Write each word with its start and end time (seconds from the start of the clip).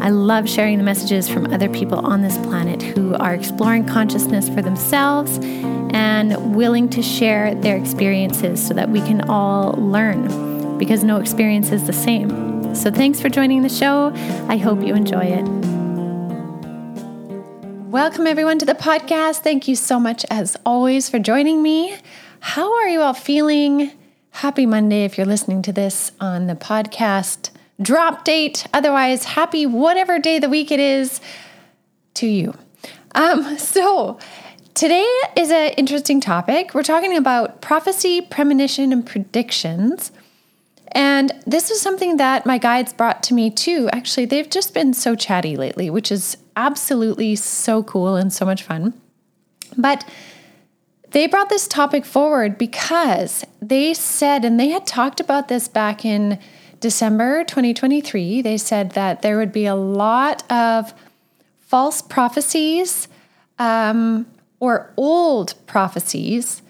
I 0.00 0.10
love 0.10 0.48
sharing 0.48 0.78
the 0.78 0.84
messages 0.84 1.28
from 1.28 1.52
other 1.52 1.68
people 1.68 1.98
on 1.98 2.22
this 2.22 2.38
planet 2.38 2.80
who 2.80 3.16
are 3.16 3.34
exploring 3.34 3.84
consciousness 3.84 4.48
for 4.48 4.62
themselves 4.62 5.40
and 5.92 6.54
willing 6.54 6.88
to 6.90 7.02
share 7.02 7.54
their 7.56 7.76
experiences 7.76 8.64
so 8.64 8.74
that 8.74 8.90
we 8.90 9.00
can 9.00 9.28
all 9.28 9.72
learn 9.72 10.78
because 10.78 11.02
no 11.02 11.16
experience 11.16 11.72
is 11.72 11.84
the 11.86 11.92
same. 11.92 12.74
So, 12.76 12.92
thanks 12.92 13.20
for 13.20 13.28
joining 13.28 13.62
the 13.62 13.68
show. 13.68 14.12
I 14.48 14.56
hope 14.56 14.82
you 14.82 14.94
enjoy 14.94 15.24
it. 15.24 15.42
Welcome, 17.90 18.28
everyone, 18.28 18.60
to 18.60 18.66
the 18.66 18.74
podcast. 18.74 19.38
Thank 19.38 19.66
you 19.66 19.74
so 19.74 19.98
much, 19.98 20.24
as 20.30 20.56
always, 20.64 21.10
for 21.10 21.18
joining 21.18 21.60
me. 21.60 21.96
How 22.38 22.72
are 22.72 22.88
you 22.88 23.00
all 23.00 23.14
feeling? 23.14 23.90
Happy 24.30 24.64
Monday 24.64 25.04
if 25.04 25.18
you're 25.18 25.26
listening 25.26 25.60
to 25.62 25.72
this 25.72 26.12
on 26.20 26.46
the 26.46 26.54
podcast 26.54 27.50
drop 27.80 28.24
date. 28.24 28.66
Otherwise, 28.72 29.24
happy 29.24 29.66
whatever 29.66 30.18
day 30.18 30.36
of 30.36 30.42
the 30.42 30.48
week 30.48 30.70
it 30.70 30.80
is 30.80 31.20
to 32.14 32.26
you. 32.26 32.54
Um, 33.14 33.58
so, 33.58 34.18
today 34.74 35.06
is 35.36 35.50
an 35.50 35.72
interesting 35.76 36.20
topic. 36.20 36.74
We're 36.74 36.82
talking 36.82 37.16
about 37.16 37.60
prophecy, 37.60 38.20
premonition, 38.20 38.92
and 38.92 39.04
predictions. 39.04 40.12
And 40.92 41.32
this 41.46 41.70
is 41.70 41.80
something 41.80 42.16
that 42.16 42.46
my 42.46 42.56
guides 42.56 42.92
brought 42.92 43.22
to 43.24 43.34
me 43.34 43.50
too. 43.50 43.90
Actually, 43.92 44.24
they've 44.24 44.48
just 44.48 44.72
been 44.72 44.94
so 44.94 45.14
chatty 45.14 45.56
lately, 45.56 45.90
which 45.90 46.10
is 46.10 46.38
absolutely 46.56 47.36
so 47.36 47.82
cool 47.82 48.16
and 48.16 48.32
so 48.32 48.46
much 48.46 48.62
fun. 48.62 48.98
But 49.76 50.08
they 51.10 51.26
brought 51.26 51.50
this 51.50 51.68
topic 51.68 52.04
forward 52.04 52.58
because 52.58 53.44
they 53.60 53.94
said, 53.94 54.44
and 54.44 54.58
they 54.58 54.68
had 54.68 54.86
talked 54.86 55.20
about 55.20 55.48
this 55.48 55.68
back 55.68 56.04
in 56.04 56.38
December 56.80 57.44
2023. 57.44 58.42
They 58.42 58.58
said 58.58 58.92
that 58.92 59.22
there 59.22 59.38
would 59.38 59.52
be 59.52 59.66
a 59.66 59.74
lot 59.74 60.50
of 60.50 60.94
false 61.60 62.00
prophecies 62.00 63.08
um, 63.58 64.26
or 64.60 64.92
old 64.96 65.54
prophecies 65.66 66.62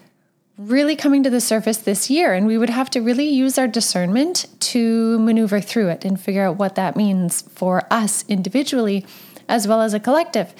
really 0.57 0.95
coming 0.95 1.23
to 1.23 1.29
the 1.29 1.39
surface 1.39 1.77
this 1.77 2.09
year. 2.09 2.33
And 2.33 2.45
we 2.45 2.57
would 2.57 2.69
have 2.69 2.89
to 2.91 3.01
really 3.01 3.29
use 3.29 3.57
our 3.57 3.67
discernment 3.67 4.45
to 4.59 5.17
maneuver 5.19 5.61
through 5.61 5.87
it 5.87 6.03
and 6.03 6.19
figure 6.19 6.43
out 6.43 6.57
what 6.57 6.75
that 6.75 6.97
means 6.97 7.41
for 7.41 7.87
us 7.89 8.25
individually 8.27 9.05
as 9.47 9.67
well 9.67 9.81
as 9.81 9.93
a 9.93 9.99
collective. 9.99 10.53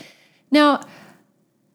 Now, 0.52 0.81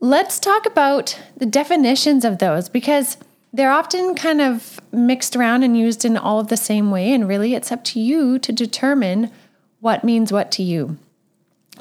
let's 0.01 0.41
talk 0.41 0.65
about 0.65 1.21
the 1.37 1.47
definitions 1.47 2.25
of 2.25 2.39
those 2.39 2.69
because 2.69 3.19
they're 3.55 3.71
often 3.71 4.17
kind 4.17 4.41
of 4.41 4.81
mixed 4.91 5.37
around 5.37 5.63
and 5.63 5.79
used 5.79 6.05
in 6.05 6.17
all 6.17 6.41
of 6.41 6.49
the 6.49 6.57
same 6.57 6.91
way. 6.91 7.15
And 7.15 7.29
really, 7.29 7.55
it's 7.55 7.71
up 7.71 7.85
to 7.85 8.01
you 8.01 8.37
to 8.41 8.53
determine 8.53 9.31
what 9.79 10.03
means 10.03 10.33
what 10.33 10.51
to 10.53 10.65
you. 10.65 10.99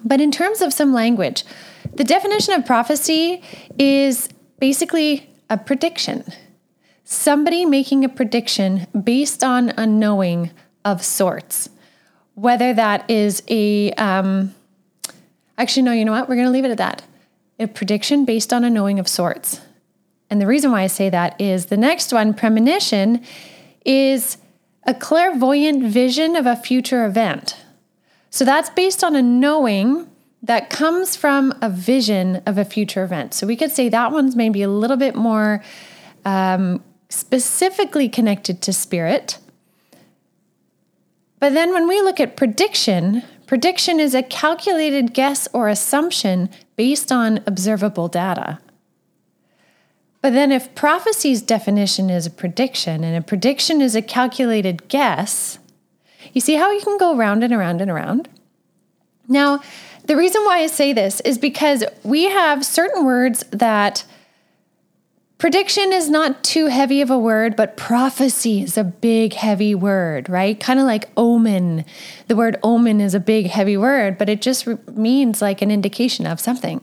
But 0.06 0.22
in 0.22 0.32
terms 0.32 0.62
of 0.62 0.72
some 0.72 0.94
language, 0.94 1.44
the 1.96 2.04
definition 2.04 2.54
of 2.54 2.64
prophecy 2.64 3.42
is 3.80 4.30
basically 4.60 5.28
a 5.50 5.58
prediction. 5.58 6.24
Somebody 7.06 7.66
making 7.66 8.06
a 8.06 8.10
prediction 8.10 8.86
based 9.04 9.44
on 9.44 9.70
a 9.72 9.88
knowing 9.88 10.52
of 10.86 11.04
sorts. 11.04 11.70
Whether 12.36 12.76
that 12.76 13.10
is 13.10 13.42
a, 13.48 13.94
um, 13.94 14.54
actually, 15.58 15.84
no, 15.84 15.92
you 15.92 16.06
know 16.06 16.12
what? 16.12 16.30
We're 16.30 16.36
going 16.36 16.48
to 16.48 16.52
leave 16.52 16.66
it 16.66 16.72
at 16.72 16.78
that. 16.78 17.02
A 17.60 17.68
prediction 17.68 18.26
based 18.26 18.54
on 18.54 18.64
a 18.64 18.70
knowing 18.70 19.00
of 19.00 19.08
sorts. 19.08 19.60
And 20.30 20.42
the 20.42 20.48
reason 20.48 20.72
why 20.72 20.82
I 20.82 20.88
say 20.88 21.10
that 21.10 21.40
is 21.40 21.68
the 21.68 21.78
next 21.78 22.12
one, 22.12 22.34
premonition, 22.34 23.24
is 23.86 24.38
a 24.86 24.94
clairvoyant 24.94 25.84
vision 25.84 26.36
of 26.36 26.46
a 26.46 26.56
future 26.56 27.06
event. 27.06 27.58
So 28.30 28.44
that's 28.46 28.70
based 28.72 29.04
on 29.04 29.16
a 29.16 29.22
knowing 29.22 30.10
that 30.42 30.70
comes 30.70 31.16
from 31.16 31.54
a 31.62 31.70
vision 31.70 32.42
of 32.46 32.58
a 32.58 32.66
future 32.66 33.04
event. 33.04 33.34
So 33.34 33.48
we 33.48 33.56
could 33.56 33.72
say 33.72 33.90
that 33.90 34.12
one's 34.12 34.36
maybe 34.36 34.62
a 34.62 34.68
little 34.68 34.98
bit 34.98 35.16
more 35.16 35.64
um, 36.26 36.84
specifically 37.10 38.10
connected 38.10 38.62
to 38.64 38.74
spirit. 38.74 39.38
But 41.40 41.54
then 41.54 41.74
when 41.74 41.88
we 41.88 42.02
look 42.02 42.20
at 42.20 42.36
prediction, 42.36 43.24
prediction 43.48 44.00
is 44.00 44.16
a 44.16 44.24
calculated 44.24 45.14
guess 45.14 45.48
or 45.54 45.70
assumption 45.70 46.50
based 46.76 47.12
on 47.12 47.42
observable 47.46 48.08
data. 48.08 48.60
But 50.24 50.32
then, 50.32 50.54
if 50.54 50.74
prophecy's 50.74 51.42
definition 51.42 52.10
is 52.10 52.26
a 52.26 52.32
prediction 52.32 53.04
and 53.04 53.18
a 53.18 53.22
prediction 53.22 53.82
is 53.82 53.94
a 53.94 54.02
calculated 54.02 54.88
guess, 54.88 55.60
you 56.32 56.40
see 56.40 56.56
how 56.56 56.72
you 56.72 56.80
can 56.80 56.98
go 56.98 57.14
around 57.14 57.44
and 57.44 57.52
around 57.52 57.82
and 57.82 57.92
around? 57.92 58.30
Now, 59.28 59.62
the 60.06 60.16
reason 60.16 60.42
why 60.46 60.60
I 60.60 60.68
say 60.68 60.94
this 60.94 61.20
is 61.22 61.38
because 61.38 61.84
we 62.04 62.24
have 62.24 62.66
certain 62.66 63.04
words 63.04 63.44
that 63.52 64.06
prediction 65.40 65.92
is 65.92 66.10
not 66.10 66.42
too 66.42 66.68
heavy 66.68 67.02
of 67.02 67.12
a 67.12 67.20
word, 67.20 67.58
but 67.58 67.76
prophecy 67.76 68.62
is 68.62 68.78
a 68.78 68.86
big, 68.86 69.34
heavy 69.34 69.76
word, 69.76 70.30
right? 70.30 70.58
Kind 70.58 70.80
of 70.80 70.86
like 70.86 71.10
omen. 71.18 71.84
The 72.30 72.38
word 72.38 72.56
omen 72.64 73.02
is 73.02 73.14
a 73.14 73.20
big, 73.20 73.48
heavy 73.48 73.76
word, 73.76 74.18
but 74.18 74.30
it 74.30 74.42
just 74.42 74.68
means 74.88 75.42
like 75.42 75.62
an 75.62 75.70
indication 75.70 76.26
of 76.26 76.40
something. 76.40 76.80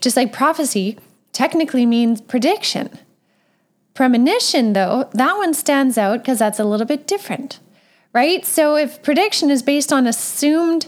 Just 0.00 0.16
like 0.16 0.32
prophecy 0.32 0.98
technically 1.32 1.86
means 1.86 2.20
prediction. 2.20 2.98
Premonition, 3.94 4.72
though, 4.72 5.08
that 5.12 5.36
one 5.36 5.54
stands 5.54 5.98
out 5.98 6.18
because 6.18 6.38
that's 6.38 6.58
a 6.58 6.64
little 6.64 6.86
bit 6.86 7.06
different, 7.06 7.58
right? 8.12 8.44
So 8.44 8.76
if 8.76 9.02
prediction 9.02 9.50
is 9.50 9.62
based 9.62 9.92
on 9.92 10.06
assumed 10.06 10.86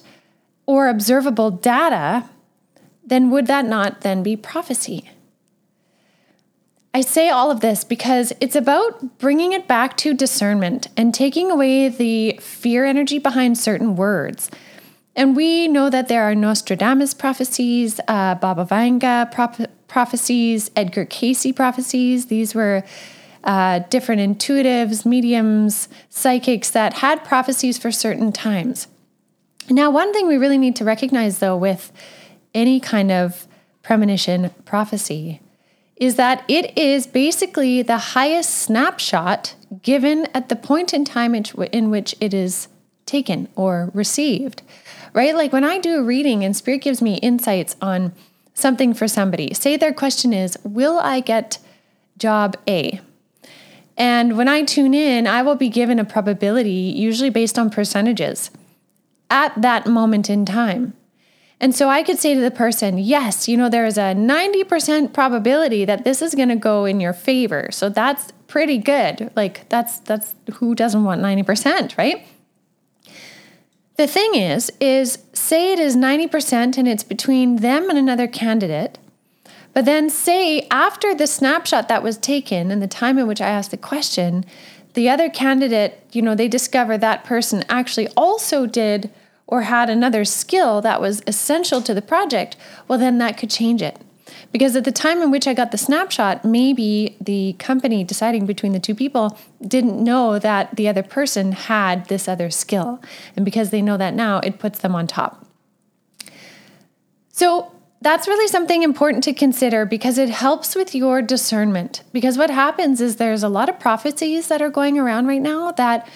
or 0.66 0.88
observable 0.88 1.50
data, 1.50 2.28
then 3.04 3.30
would 3.30 3.46
that 3.46 3.66
not 3.66 4.02
then 4.02 4.22
be 4.22 4.36
prophecy? 4.36 5.10
I 6.94 7.00
say 7.00 7.30
all 7.30 7.50
of 7.50 7.60
this 7.60 7.84
because 7.84 8.34
it's 8.40 8.54
about 8.54 9.18
bringing 9.18 9.52
it 9.52 9.66
back 9.66 9.96
to 9.98 10.12
discernment 10.12 10.88
and 10.96 11.14
taking 11.14 11.50
away 11.50 11.88
the 11.88 12.38
fear 12.40 12.84
energy 12.84 13.18
behind 13.18 13.56
certain 13.56 13.96
words. 13.96 14.50
And 15.14 15.36
we 15.36 15.68
know 15.68 15.90
that 15.90 16.08
there 16.08 16.22
are 16.22 16.34
Nostradamus 16.34 17.12
prophecies, 17.14 18.00
uh, 18.08 18.34
Baba 18.36 18.64
Vanga 18.64 19.30
prophecies, 19.88 20.70
Edgar 20.74 21.04
Cayce 21.04 21.52
prophecies. 21.52 22.26
These 22.26 22.54
were 22.54 22.82
uh, 23.44 23.80
different 23.90 24.20
intuitives, 24.20 25.04
mediums, 25.04 25.88
psychics 26.08 26.70
that 26.70 26.94
had 26.94 27.24
prophecies 27.24 27.76
for 27.76 27.90
certain 27.90 28.32
times. 28.32 28.86
Now, 29.68 29.90
one 29.90 30.12
thing 30.12 30.26
we 30.26 30.36
really 30.36 30.58
need 30.58 30.76
to 30.76 30.84
recognize, 30.84 31.40
though, 31.40 31.56
with 31.56 31.92
any 32.54 32.80
kind 32.80 33.10
of 33.10 33.46
premonition 33.82 34.50
prophecy 34.64 35.40
is 35.96 36.16
that 36.16 36.44
it 36.48 36.76
is 36.76 37.06
basically 37.06 37.82
the 37.82 37.98
highest 37.98 38.50
snapshot 38.50 39.54
given 39.82 40.26
at 40.34 40.48
the 40.48 40.56
point 40.56 40.92
in 40.92 41.04
time 41.04 41.34
in 41.34 41.90
which 41.90 42.14
it 42.20 42.34
is 42.34 42.68
taken 43.06 43.48
or 43.56 43.90
received, 43.94 44.62
right? 45.12 45.34
Like 45.34 45.52
when 45.52 45.64
I 45.64 45.78
do 45.78 45.96
a 45.96 46.02
reading 46.02 46.44
and 46.44 46.56
Spirit 46.56 46.82
gives 46.82 47.02
me 47.02 47.16
insights 47.16 47.76
on 47.80 48.12
something 48.54 48.94
for 48.94 49.08
somebody, 49.08 49.54
say 49.54 49.76
their 49.76 49.92
question 49.92 50.32
is, 50.32 50.58
Will 50.64 50.98
I 50.98 51.20
get 51.20 51.58
job 52.18 52.56
A? 52.68 53.00
And 53.96 54.36
when 54.36 54.48
I 54.48 54.62
tune 54.62 54.94
in, 54.94 55.26
I 55.26 55.42
will 55.42 55.54
be 55.54 55.68
given 55.68 55.98
a 55.98 56.04
probability, 56.04 56.70
usually 56.70 57.30
based 57.30 57.58
on 57.58 57.70
percentages 57.70 58.50
at 59.30 59.60
that 59.60 59.86
moment 59.86 60.30
in 60.30 60.44
time. 60.44 60.94
And 61.60 61.74
so 61.74 61.88
I 61.88 62.02
could 62.02 62.18
say 62.18 62.34
to 62.34 62.40
the 62.40 62.50
person, 62.50 62.98
yes, 62.98 63.46
you 63.48 63.56
know, 63.56 63.68
there 63.68 63.86
is 63.86 63.96
a 63.96 64.14
90% 64.16 65.12
probability 65.12 65.84
that 65.84 66.02
this 66.02 66.20
is 66.20 66.34
going 66.34 66.48
to 66.48 66.56
go 66.56 66.84
in 66.84 66.98
your 66.98 67.12
favor. 67.12 67.68
So 67.70 67.88
that's 67.88 68.32
pretty 68.48 68.78
good. 68.78 69.30
Like 69.36 69.68
that's 69.68 70.00
that's 70.00 70.34
who 70.54 70.74
doesn't 70.74 71.04
want 71.04 71.22
90%, 71.22 71.96
right? 71.96 72.26
The 73.96 74.06
thing 74.06 74.34
is 74.34 74.70
is 74.80 75.18
say 75.32 75.72
it 75.72 75.78
is 75.78 75.96
90% 75.96 76.78
and 76.78 76.88
it's 76.88 77.04
between 77.04 77.56
them 77.56 77.90
and 77.90 77.98
another 77.98 78.26
candidate. 78.26 78.98
But 79.74 79.84
then 79.84 80.10
say 80.10 80.66
after 80.70 81.14
the 81.14 81.26
snapshot 81.26 81.88
that 81.88 82.02
was 82.02 82.18
taken 82.18 82.70
and 82.70 82.82
the 82.82 82.86
time 82.86 83.18
in 83.18 83.26
which 83.26 83.40
I 83.40 83.48
asked 83.48 83.70
the 83.70 83.76
question, 83.76 84.44
the 84.94 85.08
other 85.08 85.30
candidate, 85.30 86.04
you 86.12 86.20
know, 86.20 86.34
they 86.34 86.48
discover 86.48 86.98
that 86.98 87.24
person 87.24 87.64
actually 87.68 88.08
also 88.08 88.66
did 88.66 89.10
or 89.46 89.62
had 89.62 89.88
another 89.88 90.24
skill 90.24 90.80
that 90.80 91.00
was 91.00 91.22
essential 91.26 91.82
to 91.82 91.94
the 91.94 92.02
project, 92.02 92.56
well, 92.88 92.98
then 92.98 93.18
that 93.18 93.36
could 93.36 93.50
change 93.50 93.82
it. 93.82 93.98
Because 94.52 94.76
at 94.76 94.84
the 94.84 94.92
time 94.92 95.22
in 95.22 95.30
which 95.30 95.48
I 95.48 95.54
got 95.54 95.72
the 95.72 95.78
snapshot, 95.78 96.44
maybe 96.44 97.16
the 97.20 97.54
company 97.54 98.04
deciding 98.04 98.44
between 98.44 98.72
the 98.72 98.78
two 98.78 98.94
people 98.94 99.38
didn't 99.66 100.02
know 100.02 100.38
that 100.38 100.76
the 100.76 100.88
other 100.88 101.02
person 101.02 101.52
had 101.52 102.06
this 102.06 102.28
other 102.28 102.50
skill. 102.50 103.02
And 103.34 103.44
because 103.46 103.70
they 103.70 103.80
know 103.80 103.96
that 103.96 104.12
now, 104.14 104.38
it 104.40 104.58
puts 104.58 104.80
them 104.80 104.94
on 104.94 105.06
top. 105.06 105.46
So 107.32 107.72
that's 108.02 108.28
really 108.28 108.48
something 108.48 108.82
important 108.82 109.24
to 109.24 109.32
consider 109.32 109.86
because 109.86 110.18
it 110.18 110.28
helps 110.28 110.74
with 110.74 110.94
your 110.94 111.22
discernment. 111.22 112.02
Because 112.12 112.36
what 112.36 112.50
happens 112.50 113.00
is 113.00 113.16
there's 113.16 113.42
a 113.42 113.48
lot 113.48 113.70
of 113.70 113.80
prophecies 113.80 114.48
that 114.48 114.60
are 114.60 114.70
going 114.70 114.98
around 114.98 115.28
right 115.28 115.40
now 115.40 115.72
that 115.72 116.06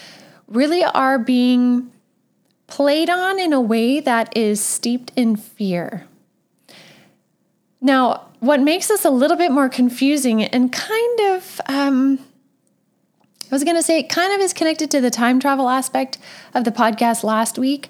really 0.47 0.85
are 0.85 1.19
being 1.19 1.91
played 2.67 3.09
on 3.09 3.39
in 3.39 3.53
a 3.53 3.61
way 3.61 4.00
that 4.00 4.37
is 4.37 4.61
steeped 4.61 5.12
in 5.17 5.37
fear. 5.37 6.06
Now, 7.87 8.27
what 8.41 8.61
makes 8.61 8.88
this 8.88 9.05
a 9.05 9.11
little 9.11 9.37
bit 9.37 9.53
more 9.53 9.69
confusing 9.69 10.43
and 10.43 10.73
kind 10.73 11.21
of, 11.21 11.61
um, 11.67 12.19
I 13.44 13.55
was 13.55 13.62
going 13.62 13.77
to 13.77 13.83
say, 13.83 14.00
it 14.00 14.09
kind 14.09 14.35
of 14.35 14.41
is 14.41 14.53
connected 14.53 14.91
to 14.91 15.00
the 15.00 15.09
time 15.09 15.38
travel 15.38 15.69
aspect 15.69 16.19
of 16.53 16.65
the 16.65 16.73
podcast 16.73 17.23
last 17.23 17.61
week, 17.61 17.88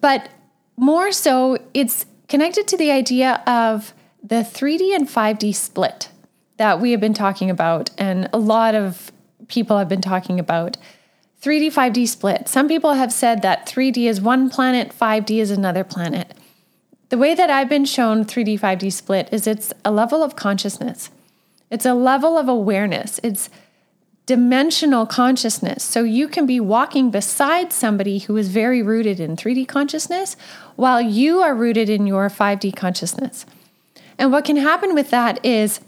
but 0.00 0.30
more 0.78 1.12
so, 1.12 1.58
it's 1.74 2.06
connected 2.26 2.66
to 2.68 2.78
the 2.78 2.90
idea 2.90 3.42
of 3.46 3.92
the 4.22 4.36
3D 4.36 4.94
and 4.94 5.06
5D 5.06 5.54
split 5.54 6.08
that 6.56 6.80
we 6.80 6.92
have 6.92 7.00
been 7.00 7.12
talking 7.12 7.50
about, 7.50 7.90
and 7.98 8.30
a 8.32 8.38
lot 8.38 8.74
of 8.74 9.12
people 9.48 9.76
have 9.76 9.90
been 9.90 10.00
talking 10.00 10.40
about. 10.40 10.78
3D, 11.42 11.66
5D 11.66 12.08
split. 12.08 12.48
Some 12.48 12.66
people 12.66 12.94
have 12.94 13.12
said 13.12 13.42
that 13.42 13.66
3D 13.66 14.08
is 14.08 14.22
one 14.22 14.48
planet, 14.48 14.90
5D 14.98 15.38
is 15.38 15.50
another 15.50 15.84
planet. 15.84 16.34
The 17.08 17.18
way 17.18 17.34
that 17.34 17.50
I've 17.50 17.68
been 17.68 17.84
shown 17.84 18.24
3D, 18.24 18.60
5D 18.60 18.92
split 18.92 19.28
is 19.32 19.46
it's 19.46 19.72
a 19.84 19.90
level 19.90 20.22
of 20.22 20.36
consciousness, 20.36 21.10
it's 21.70 21.86
a 21.86 21.94
level 21.94 22.36
of 22.36 22.48
awareness, 22.48 23.18
it's 23.22 23.48
dimensional 24.26 25.06
consciousness. 25.06 25.82
So 25.82 26.04
you 26.04 26.28
can 26.28 26.44
be 26.44 26.60
walking 26.60 27.10
beside 27.10 27.72
somebody 27.72 28.18
who 28.18 28.36
is 28.36 28.48
very 28.48 28.82
rooted 28.82 29.20
in 29.20 29.36
3D 29.36 29.66
consciousness 29.66 30.36
while 30.76 31.00
you 31.00 31.40
are 31.40 31.54
rooted 31.54 31.88
in 31.88 32.06
your 32.06 32.28
5D 32.28 32.76
consciousness. 32.76 33.46
And 34.18 34.30
what 34.30 34.44
can 34.44 34.56
happen 34.56 34.94
with 34.94 35.08
that 35.10 35.42
is 35.42 35.80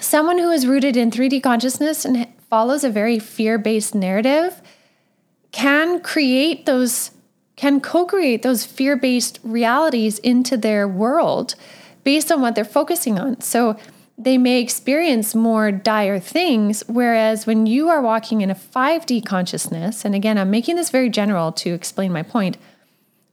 someone 0.00 0.38
who 0.38 0.50
is 0.50 0.66
rooted 0.66 0.96
in 0.96 1.10
3D 1.10 1.42
consciousness 1.42 2.06
and 2.06 2.26
follows 2.48 2.84
a 2.84 2.90
very 2.90 3.18
fear 3.18 3.58
based 3.58 3.94
narrative 3.94 4.62
can 5.50 6.00
create 6.00 6.64
those, 6.64 7.10
can 7.62 7.80
co 7.80 8.04
create 8.04 8.42
those 8.42 8.66
fear 8.66 8.96
based 8.96 9.38
realities 9.44 10.18
into 10.18 10.56
their 10.56 10.88
world 10.88 11.54
based 12.02 12.32
on 12.32 12.40
what 12.40 12.56
they're 12.56 12.64
focusing 12.64 13.20
on. 13.20 13.40
So 13.40 13.76
they 14.18 14.36
may 14.36 14.60
experience 14.60 15.32
more 15.32 15.70
dire 15.70 16.18
things. 16.18 16.82
Whereas 16.88 17.46
when 17.46 17.66
you 17.66 17.88
are 17.88 18.02
walking 18.02 18.40
in 18.40 18.50
a 18.50 18.56
5D 18.56 19.24
consciousness, 19.24 20.04
and 20.04 20.12
again, 20.12 20.38
I'm 20.38 20.50
making 20.50 20.74
this 20.74 20.90
very 20.90 21.08
general 21.08 21.52
to 21.52 21.72
explain 21.72 22.12
my 22.12 22.24
point. 22.24 22.56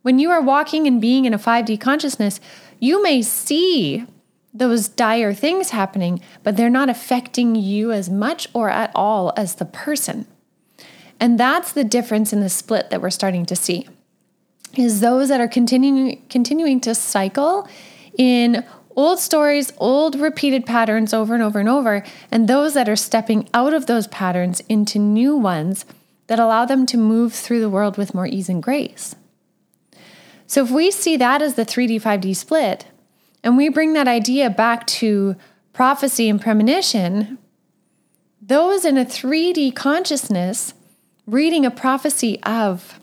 When 0.04 0.20
you 0.20 0.30
are 0.30 0.42
walking 0.42 0.86
and 0.86 1.02
being 1.02 1.26
in 1.26 1.34
a 1.34 1.40
5D 1.40 1.82
consciousness, 1.82 2.40
you 2.80 3.02
may 3.02 3.24
see 3.24 4.06
those 4.54 4.88
dire 4.88 5.34
things 5.34 5.72
happening, 5.72 6.22
but 6.44 6.56
they're 6.56 6.70
not 6.70 6.88
affecting 6.88 7.56
you 7.56 7.92
as 7.92 8.12
much 8.12 8.48
or 8.54 8.70
at 8.70 8.92
all 8.94 9.34
as 9.36 9.56
the 9.56 9.66
person. 9.66 10.28
And 11.20 11.40
that's 11.40 11.72
the 11.72 11.84
difference 11.84 12.32
in 12.32 12.42
the 12.42 12.50
split 12.50 12.92
that 12.92 13.02
we're 13.02 13.10
starting 13.10 13.48
to 13.48 13.56
see. 13.56 13.88
Is 14.80 15.02
those 15.02 15.28
that 15.28 15.42
are 15.42 15.48
continuing 15.50 16.24
continuing 16.30 16.80
to 16.82 16.96
cycle 16.96 17.68
in 18.18 18.64
old 18.96 19.20
stories, 19.20 19.74
old 19.78 20.16
repeated 20.16 20.66
patterns 20.66 21.14
over 21.14 21.34
and 21.34 21.44
over 21.44 21.60
and 21.60 21.68
over, 21.68 22.02
and 22.32 22.48
those 22.48 22.76
that 22.76 22.88
are 22.88 22.96
stepping 22.96 23.50
out 23.54 23.74
of 23.74 23.88
those 23.88 24.08
patterns 24.08 24.62
into 24.70 24.98
new 24.98 25.36
ones 25.36 25.84
that 26.28 26.40
allow 26.40 26.64
them 26.64 26.86
to 26.86 26.98
move 26.98 27.34
through 27.34 27.60
the 27.60 27.70
world 27.70 27.98
with 27.98 28.14
more 28.14 28.26
ease 28.26 28.48
and 28.48 28.64
grace. 28.64 29.16
So, 30.48 30.64
if 30.64 30.72
we 30.72 30.92
see 30.92 31.18
that 31.18 31.42
as 31.42 31.56
the 31.56 31.66
3D, 31.66 32.02
5D 32.02 32.34
split, 32.34 32.86
and 33.44 33.58
we 33.58 33.68
bring 33.68 33.92
that 33.94 34.08
idea 34.08 34.50
back 34.50 34.88
to 34.88 35.36
prophecy 35.74 36.30
and 36.30 36.40
premonition, 36.40 37.38
those 38.42 38.86
in 38.86 38.98
a 38.98 39.04
3D 39.04 39.76
consciousness 39.76 40.74
reading 41.28 41.66
a 41.66 41.72
prophecy 41.72 42.42
of, 42.44 42.98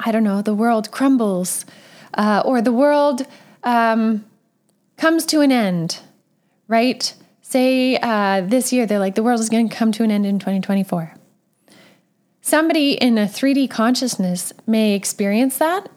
I 0.00 0.12
don't 0.12 0.24
know, 0.24 0.42
the 0.42 0.54
world 0.54 0.90
crumbles, 0.90 1.64
uh, 2.14 2.42
or 2.44 2.60
the 2.60 2.72
world 2.72 3.26
um, 3.62 4.24
comes 4.96 5.24
to 5.26 5.40
an 5.40 5.52
end, 5.52 6.00
right? 6.68 7.14
Say 7.40 7.96
uh, 7.96 8.42
this 8.42 8.72
year, 8.72 8.86
they're 8.86 8.98
like, 8.98 9.14
the 9.14 9.22
world 9.22 9.40
is 9.40 9.48
going 9.48 9.68
to 9.68 9.74
come 9.74 9.92
to 9.92 10.02
an 10.02 10.10
end 10.10 10.26
in 10.26 10.38
2024. 10.38 11.14
Somebody 12.40 12.92
in 12.94 13.18
a 13.18 13.26
3D 13.26 13.70
consciousness 13.70 14.52
may 14.66 14.94
experience 14.94 15.58
that 15.58 15.88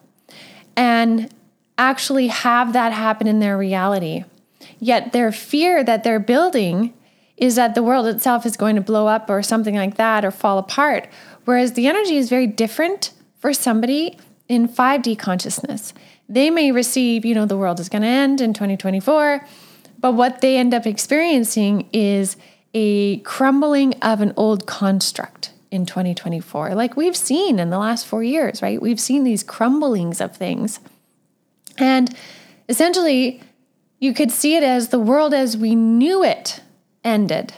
and 0.77 1.33
actually 1.77 2.27
have 2.27 2.73
that 2.73 2.93
happen 2.93 3.27
in 3.27 3.39
their 3.39 3.57
reality. 3.57 4.23
Yet 4.79 5.11
their 5.11 5.31
fear 5.31 5.83
that 5.83 6.03
they're 6.03 6.19
building 6.19 6.93
is 7.37 7.55
that 7.55 7.75
the 7.75 7.83
world 7.83 8.05
itself 8.05 8.45
is 8.45 8.55
going 8.55 8.75
to 8.75 8.81
blow 8.81 9.07
up 9.07 9.29
or 9.29 9.41
something 9.41 9.75
like 9.75 9.95
that 9.95 10.23
or 10.23 10.31
fall 10.31 10.57
apart. 10.57 11.07
Whereas 11.45 11.73
the 11.73 11.87
energy 11.87 12.17
is 12.17 12.29
very 12.29 12.47
different 12.47 13.11
for 13.45 13.53
somebody 13.53 14.17
in 14.49 14.67
5D 14.67 15.19
consciousness 15.19 15.93
they 16.27 16.49
may 16.49 16.71
receive, 16.71 17.23
you 17.23 17.35
know, 17.35 17.45
the 17.45 17.55
world 17.55 17.79
is 17.79 17.89
going 17.89 18.01
to 18.01 18.07
end 18.07 18.41
in 18.41 18.55
2024, 18.55 19.45
but 19.99 20.13
what 20.13 20.41
they 20.41 20.57
end 20.57 20.73
up 20.73 20.87
experiencing 20.87 21.87
is 21.93 22.37
a 22.73 23.17
crumbling 23.17 23.93
of 24.01 24.21
an 24.21 24.33
old 24.35 24.65
construct 24.65 25.51
in 25.69 25.85
2024, 25.85 26.73
like 26.73 26.97
we've 26.97 27.15
seen 27.15 27.59
in 27.59 27.69
the 27.69 27.77
last 27.77 28.07
four 28.07 28.23
years, 28.23 28.63
right? 28.63 28.81
We've 28.81 28.99
seen 28.99 29.23
these 29.23 29.43
crumblings 29.43 30.19
of 30.19 30.35
things. 30.35 30.79
And 31.77 32.17
essentially, 32.67 33.43
you 33.99 34.11
could 34.11 34.31
see 34.31 34.55
it 34.55 34.63
as 34.63 34.89
the 34.89 34.97
world 34.97 35.35
as 35.35 35.55
we 35.55 35.75
knew 35.75 36.23
it 36.23 36.61
ended 37.03 37.53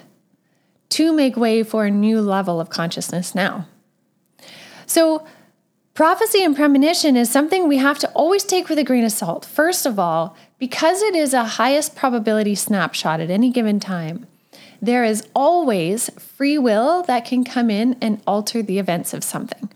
to 0.90 1.14
make 1.14 1.38
way 1.38 1.64
for 1.64 1.86
a 1.86 1.92
new 1.92 2.20
level 2.20 2.60
of 2.60 2.70
consciousness 2.70 3.34
now. 3.34 3.70
So, 4.86 5.26
Prophecy 5.98 6.44
and 6.44 6.56
premonition 6.56 7.18
is 7.18 7.28
something 7.28 7.68
we 7.68 7.78
have 7.78 7.98
to 7.98 8.08
always 8.10 8.44
take 8.44 8.70
with 8.70 8.78
a 8.78 8.84
grain 8.84 9.04
of 9.04 9.12
salt. 9.12 9.44
First 9.44 9.84
of 9.84 9.98
all, 9.98 10.38
because 10.60 11.02
it 11.02 11.16
is 11.16 11.34
a 11.34 11.44
highest 11.44 11.96
probability 11.96 12.54
snapshot 12.54 13.20
at 13.20 13.32
any 13.32 13.50
given 13.50 13.80
time, 13.80 14.28
there 14.80 15.04
is 15.04 15.28
always 15.34 16.12
free 16.20 16.60
will 16.60 17.02
that 17.08 17.26
can 17.26 17.44
come 17.44 17.72
in 17.72 17.98
and 18.00 18.22
alter 18.28 18.62
the 18.62 18.78
events 18.78 19.12
of 19.12 19.24
something. 19.24 19.72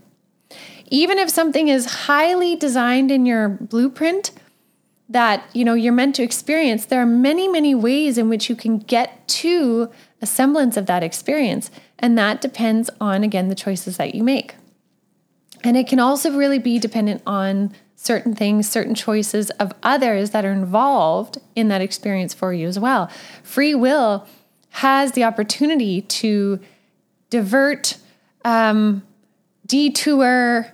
Even 0.91 1.17
if 1.17 1.27
something 1.27 1.69
is 1.69 2.05
highly 2.05 2.55
designed 2.55 3.09
in 3.09 3.25
your 3.25 3.49
blueprint 3.49 4.29
that, 5.09 5.43
you 5.53 5.65
know, 5.65 5.73
you're 5.73 5.91
meant 5.91 6.13
to 6.17 6.23
experience, 6.23 6.85
there 6.85 7.01
are 7.01 7.05
many, 7.07 7.47
many 7.47 7.73
ways 7.73 8.19
in 8.19 8.29
which 8.29 8.47
you 8.47 8.55
can 8.55 8.77
get 8.77 9.27
to 9.27 9.89
a 10.21 10.27
semblance 10.27 10.77
of 10.77 10.85
that 10.85 11.01
experience, 11.01 11.71
and 11.97 12.15
that 12.15 12.41
depends 12.41 12.91
on 13.01 13.23
again 13.23 13.49
the 13.49 13.55
choices 13.55 13.97
that 13.97 14.13
you 14.13 14.23
make. 14.23 14.53
And 15.63 15.77
it 15.77 15.87
can 15.87 15.99
also 15.99 16.31
really 16.35 16.59
be 16.59 16.79
dependent 16.79 17.21
on 17.25 17.71
certain 17.95 18.33
things, 18.33 18.67
certain 18.67 18.95
choices 18.95 19.51
of 19.51 19.73
others 19.83 20.31
that 20.31 20.43
are 20.43 20.51
involved 20.51 21.37
in 21.55 21.67
that 21.67 21.81
experience 21.81 22.33
for 22.33 22.51
you 22.51 22.67
as 22.67 22.79
well. 22.79 23.11
Free 23.43 23.75
will 23.75 24.27
has 24.69 25.11
the 25.11 25.23
opportunity 25.23 26.01
to 26.01 26.59
divert, 27.29 27.97
um, 28.43 29.03
detour, 29.67 30.67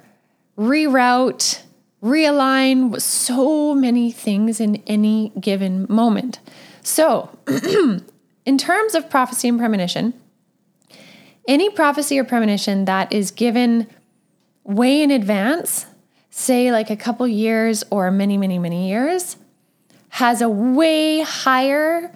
reroute, 0.57 1.61
realign 2.01 2.99
so 3.01 3.73
many 3.75 4.11
things 4.11 4.59
in 4.61 4.81
any 4.87 5.33
given 5.39 5.85
moment. 5.89 6.39
So, 6.81 7.29
in 8.45 8.57
terms 8.57 8.95
of 8.95 9.09
prophecy 9.09 9.49
and 9.49 9.59
premonition, 9.59 10.13
any 11.47 11.69
prophecy 11.69 12.19
or 12.19 12.23
premonition 12.23 12.85
that 12.85 13.11
is 13.11 13.31
given 13.31 13.87
way 14.67 15.01
in 15.01 15.09
advance, 15.09 15.87
say 16.29 16.71
like 16.71 16.89
a 16.89 16.95
couple 16.95 17.27
years 17.27 17.83
or 17.89 18.11
many, 18.11 18.37
many, 18.37 18.59
many 18.59 18.89
years, 18.89 19.37
has 20.09 20.41
a 20.41 20.49
way 20.49 21.21
higher 21.21 22.13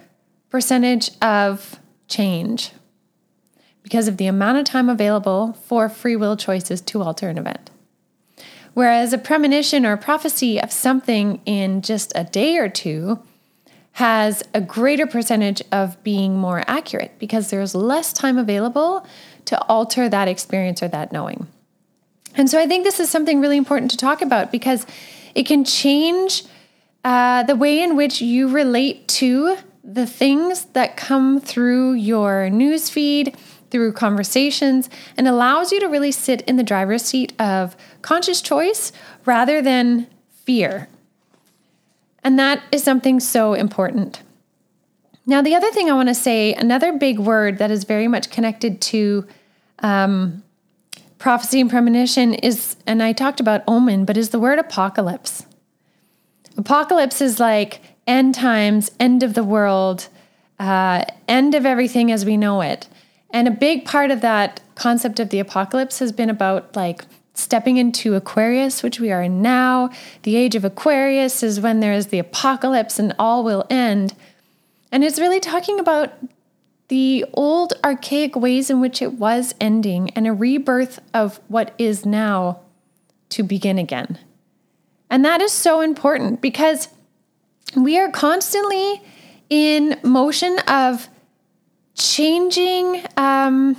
percentage 0.50 1.10
of 1.20 1.80
change 2.08 2.72
because 3.82 4.06
of 4.06 4.18
the 4.18 4.26
amount 4.26 4.58
of 4.58 4.64
time 4.64 4.88
available 4.88 5.54
for 5.64 5.88
free 5.88 6.14
will 6.14 6.36
choices 6.36 6.80
to 6.82 7.02
alter 7.02 7.28
an 7.28 7.38
event. 7.38 7.70
Whereas 8.74 9.12
a 9.12 9.18
premonition 9.18 9.84
or 9.84 9.92
a 9.92 9.98
prophecy 9.98 10.60
of 10.60 10.70
something 10.72 11.40
in 11.44 11.82
just 11.82 12.12
a 12.14 12.24
day 12.24 12.58
or 12.58 12.68
two 12.68 13.18
has 13.92 14.42
a 14.54 14.60
greater 14.60 15.06
percentage 15.06 15.62
of 15.70 16.02
being 16.02 16.36
more 16.36 16.62
accurate 16.66 17.12
because 17.18 17.50
there's 17.50 17.74
less 17.74 18.12
time 18.12 18.38
available 18.38 19.06
to 19.44 19.60
alter 19.64 20.08
that 20.08 20.28
experience 20.28 20.82
or 20.82 20.88
that 20.88 21.12
knowing. 21.12 21.46
And 22.34 22.48
so 22.48 22.58
I 22.58 22.66
think 22.66 22.84
this 22.84 23.00
is 23.00 23.10
something 23.10 23.40
really 23.40 23.56
important 23.56 23.90
to 23.90 23.96
talk 23.96 24.22
about 24.22 24.50
because 24.50 24.86
it 25.34 25.44
can 25.44 25.64
change 25.64 26.44
uh, 27.04 27.42
the 27.42 27.56
way 27.56 27.82
in 27.82 27.96
which 27.96 28.20
you 28.20 28.48
relate 28.48 29.08
to 29.08 29.56
the 29.84 30.06
things 30.06 30.66
that 30.66 30.96
come 30.96 31.40
through 31.40 31.94
your 31.94 32.48
newsfeed, 32.50 33.34
through 33.70 33.92
conversations, 33.92 34.88
and 35.16 35.26
allows 35.26 35.72
you 35.72 35.80
to 35.80 35.88
really 35.88 36.12
sit 36.12 36.42
in 36.42 36.56
the 36.56 36.62
driver's 36.62 37.02
seat 37.02 37.32
of 37.40 37.76
conscious 38.02 38.40
choice 38.40 38.92
rather 39.24 39.60
than 39.60 40.06
fear. 40.44 40.88
And 42.22 42.38
that 42.38 42.62
is 42.70 42.84
something 42.84 43.18
so 43.18 43.54
important. 43.54 44.22
Now, 45.26 45.42
the 45.42 45.54
other 45.54 45.70
thing 45.70 45.90
I 45.90 45.94
want 45.94 46.08
to 46.08 46.14
say, 46.14 46.54
another 46.54 46.92
big 46.92 47.18
word 47.18 47.58
that 47.58 47.70
is 47.70 47.84
very 47.84 48.08
much 48.08 48.30
connected 48.30 48.80
to 48.82 49.26
um, 49.80 50.42
prophecy 51.22 51.60
and 51.60 51.70
premonition 51.70 52.34
is, 52.34 52.74
and 52.84 53.00
I 53.00 53.12
talked 53.12 53.38
about 53.38 53.62
omen, 53.68 54.04
but 54.04 54.16
is 54.16 54.30
the 54.30 54.40
word 54.40 54.58
apocalypse. 54.58 55.46
Apocalypse 56.56 57.20
is 57.20 57.38
like 57.38 57.80
end 58.08 58.34
times, 58.34 58.90
end 58.98 59.22
of 59.22 59.34
the 59.34 59.44
world, 59.44 60.08
uh, 60.58 61.04
end 61.28 61.54
of 61.54 61.64
everything 61.64 62.10
as 62.10 62.24
we 62.24 62.36
know 62.36 62.60
it. 62.60 62.88
And 63.30 63.46
a 63.46 63.52
big 63.52 63.84
part 63.84 64.10
of 64.10 64.20
that 64.22 64.60
concept 64.74 65.20
of 65.20 65.30
the 65.30 65.38
apocalypse 65.38 66.00
has 66.00 66.10
been 66.10 66.28
about 66.28 66.74
like 66.74 67.04
stepping 67.34 67.76
into 67.76 68.16
Aquarius, 68.16 68.82
which 68.82 68.98
we 68.98 69.12
are 69.12 69.22
in 69.22 69.40
now. 69.40 69.90
The 70.24 70.34
age 70.34 70.56
of 70.56 70.64
Aquarius 70.64 71.44
is 71.44 71.60
when 71.60 71.78
there 71.78 71.92
is 71.92 72.08
the 72.08 72.18
apocalypse 72.18 72.98
and 72.98 73.14
all 73.16 73.44
will 73.44 73.64
end. 73.70 74.12
And 74.90 75.04
it's 75.04 75.20
really 75.20 75.40
talking 75.40 75.78
about 75.78 76.12
the 76.92 77.24
old 77.32 77.72
archaic 77.82 78.36
ways 78.36 78.68
in 78.68 78.78
which 78.78 79.00
it 79.00 79.14
was 79.14 79.54
ending 79.58 80.10
and 80.10 80.26
a 80.26 80.32
rebirth 80.34 81.00
of 81.14 81.40
what 81.48 81.74
is 81.78 82.04
now 82.04 82.60
to 83.30 83.42
begin 83.42 83.78
again. 83.78 84.18
And 85.08 85.24
that 85.24 85.40
is 85.40 85.52
so 85.52 85.80
important 85.80 86.42
because 86.42 86.88
we 87.74 87.98
are 87.98 88.10
constantly 88.10 89.00
in 89.48 89.98
motion 90.02 90.58
of 90.68 91.08
changing 91.94 93.02
um, 93.16 93.74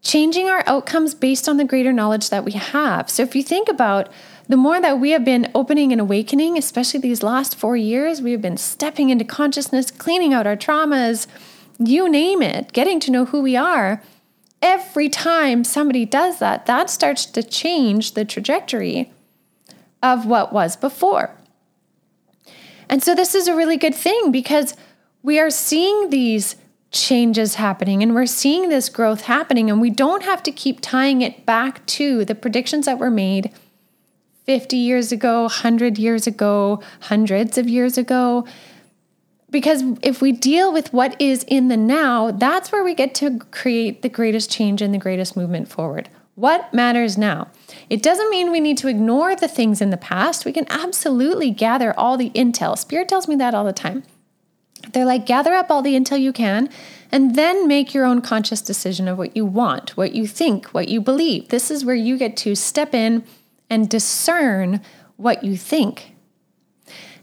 changing 0.00 0.48
our 0.48 0.62
outcomes 0.68 1.12
based 1.12 1.48
on 1.48 1.56
the 1.56 1.64
greater 1.64 1.92
knowledge 1.92 2.30
that 2.30 2.44
we 2.44 2.52
have. 2.52 3.10
So 3.10 3.24
if 3.24 3.34
you 3.34 3.42
think 3.42 3.68
about 3.68 4.12
the 4.48 4.56
more 4.56 4.80
that 4.80 5.00
we 5.00 5.10
have 5.10 5.24
been 5.24 5.50
opening 5.54 5.92
and 5.92 6.00
awakening, 6.00 6.56
especially 6.56 7.00
these 7.00 7.22
last 7.22 7.56
four 7.56 7.76
years, 7.76 8.22
we 8.22 8.32
have 8.32 8.42
been 8.42 8.56
stepping 8.56 9.10
into 9.10 9.24
consciousness, 9.24 9.90
cleaning 9.90 10.32
out 10.32 10.46
our 10.46 10.56
traumas, 10.56 11.26
you 11.78 12.08
name 12.08 12.42
it, 12.42 12.72
getting 12.72 13.00
to 13.00 13.10
know 13.10 13.24
who 13.26 13.42
we 13.42 13.56
are. 13.56 14.02
Every 14.62 15.08
time 15.08 15.64
somebody 15.64 16.04
does 16.04 16.38
that, 16.38 16.66
that 16.66 16.90
starts 16.90 17.26
to 17.26 17.42
change 17.42 18.12
the 18.12 18.24
trajectory 18.24 19.12
of 20.02 20.26
what 20.26 20.52
was 20.52 20.76
before. 20.76 21.32
And 22.88 23.02
so, 23.02 23.14
this 23.14 23.34
is 23.34 23.48
a 23.48 23.56
really 23.56 23.76
good 23.76 23.94
thing 23.94 24.30
because 24.30 24.76
we 25.22 25.40
are 25.40 25.50
seeing 25.50 26.10
these 26.10 26.54
changes 26.92 27.56
happening 27.56 28.02
and 28.02 28.14
we're 28.14 28.26
seeing 28.26 28.68
this 28.68 28.88
growth 28.88 29.22
happening, 29.22 29.68
and 29.68 29.80
we 29.80 29.90
don't 29.90 30.22
have 30.22 30.42
to 30.44 30.52
keep 30.52 30.78
tying 30.80 31.20
it 31.20 31.44
back 31.44 31.84
to 31.86 32.24
the 32.24 32.34
predictions 32.34 32.86
that 32.86 32.98
were 32.98 33.10
made 33.10 33.52
50 34.46 34.76
years 34.76 35.12
ago, 35.12 35.42
100 35.42 35.98
years 35.98 36.26
ago, 36.26 36.80
hundreds 37.02 37.58
of 37.58 37.68
years 37.68 37.98
ago. 37.98 38.46
Because 39.50 39.82
if 40.02 40.22
we 40.22 40.32
deal 40.32 40.72
with 40.72 40.92
what 40.92 41.20
is 41.20 41.44
in 41.44 41.68
the 41.68 41.76
now, 41.76 42.30
that's 42.30 42.70
where 42.70 42.84
we 42.84 42.94
get 42.94 43.14
to 43.16 43.38
create 43.50 44.02
the 44.02 44.08
greatest 44.08 44.50
change 44.50 44.80
and 44.80 44.94
the 44.94 44.98
greatest 44.98 45.36
movement 45.36 45.68
forward. 45.68 46.08
What 46.36 46.72
matters 46.72 47.16
now? 47.16 47.48
It 47.88 48.02
doesn't 48.02 48.30
mean 48.30 48.52
we 48.52 48.60
need 48.60 48.76
to 48.78 48.88
ignore 48.88 49.34
the 49.34 49.48
things 49.48 49.80
in 49.80 49.90
the 49.90 49.96
past. 49.96 50.44
We 50.44 50.52
can 50.52 50.66
absolutely 50.68 51.50
gather 51.50 51.98
all 51.98 52.16
the 52.16 52.30
intel. 52.30 52.76
Spirit 52.76 53.08
tells 53.08 53.26
me 53.26 53.36
that 53.36 53.54
all 53.54 53.64
the 53.64 53.72
time. 53.72 54.04
They're 54.92 55.06
like, 55.06 55.26
gather 55.26 55.54
up 55.54 55.70
all 55.70 55.82
the 55.82 55.94
intel 55.94 56.20
you 56.20 56.32
can 56.32 56.68
and 57.10 57.34
then 57.34 57.66
make 57.66 57.94
your 57.94 58.04
own 58.04 58.20
conscious 58.20 58.60
decision 58.60 59.08
of 59.08 59.18
what 59.18 59.36
you 59.36 59.46
want, 59.46 59.96
what 59.96 60.14
you 60.14 60.26
think, 60.26 60.66
what 60.66 60.88
you 60.88 61.00
believe. 61.00 61.48
This 61.48 61.70
is 61.70 61.84
where 61.84 61.96
you 61.96 62.18
get 62.18 62.36
to 62.38 62.54
step 62.54 62.94
in 62.94 63.24
and 63.68 63.88
discern 63.88 64.80
what 65.16 65.44
you 65.44 65.56
think. 65.56 66.14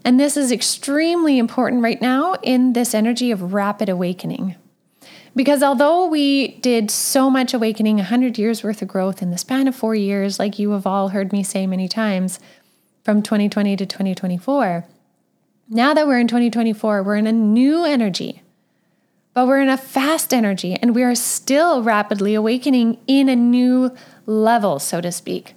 And 0.04 0.20
this 0.20 0.36
is 0.36 0.52
extremely 0.52 1.38
important 1.38 1.82
right 1.82 2.00
now 2.00 2.34
in 2.42 2.74
this 2.74 2.94
energy 2.94 3.30
of 3.30 3.54
rapid 3.54 3.88
awakening. 3.88 4.56
Because 5.36 5.62
although 5.62 6.06
we 6.06 6.58
did 6.58 6.90
so 6.90 7.28
much 7.28 7.54
awakening, 7.54 7.96
100 7.96 8.38
years 8.38 8.62
worth 8.62 8.82
of 8.82 8.88
growth 8.88 9.22
in 9.22 9.30
the 9.30 9.38
span 9.38 9.66
of 9.66 9.74
four 9.74 9.94
years, 9.94 10.38
like 10.38 10.58
you 10.58 10.70
have 10.72 10.86
all 10.86 11.08
heard 11.08 11.32
me 11.32 11.42
say 11.42 11.66
many 11.66 11.88
times, 11.88 12.38
from 13.02 13.22
2020 13.22 13.76
to 13.76 13.86
2024, 13.86 14.86
now 15.68 15.94
that 15.94 16.06
we're 16.06 16.18
in 16.18 16.28
2024, 16.28 17.02
we're 17.02 17.16
in 17.16 17.26
a 17.26 17.32
new 17.32 17.84
energy, 17.84 18.42
but 19.32 19.46
we're 19.46 19.60
in 19.60 19.68
a 19.68 19.76
fast 19.76 20.32
energy 20.32 20.74
and 20.74 20.94
we 20.94 21.02
are 21.02 21.14
still 21.14 21.82
rapidly 21.82 22.34
awakening 22.34 22.98
in 23.06 23.28
a 23.28 23.36
new 23.36 23.94
level, 24.26 24.78
so 24.78 25.00
to 25.00 25.10
speak. 25.10 25.54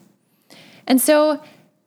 And 0.87 1.01
so 1.01 1.41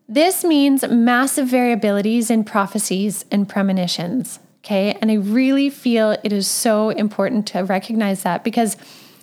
this 0.08 0.44
means 0.44 0.86
massive 0.88 1.48
variabilities 1.48 2.30
in 2.30 2.44
prophecies 2.44 3.24
and 3.30 3.48
premonitions. 3.48 4.40
Okay. 4.64 4.96
And 5.00 5.10
I 5.10 5.14
really 5.14 5.70
feel 5.70 6.16
it 6.22 6.32
is 6.32 6.46
so 6.46 6.90
important 6.90 7.46
to 7.48 7.60
recognize 7.60 8.22
that 8.24 8.44
because 8.44 8.76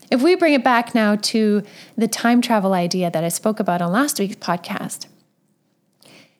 if 0.09 0.21
we 0.21 0.35
bring 0.35 0.53
it 0.53 0.63
back 0.63 0.95
now 0.95 1.15
to 1.15 1.63
the 1.95 2.07
time 2.07 2.41
travel 2.41 2.73
idea 2.73 3.11
that 3.11 3.23
I 3.23 3.29
spoke 3.29 3.59
about 3.59 3.81
on 3.81 3.91
last 3.91 4.19
week's 4.19 4.37
podcast, 4.37 5.05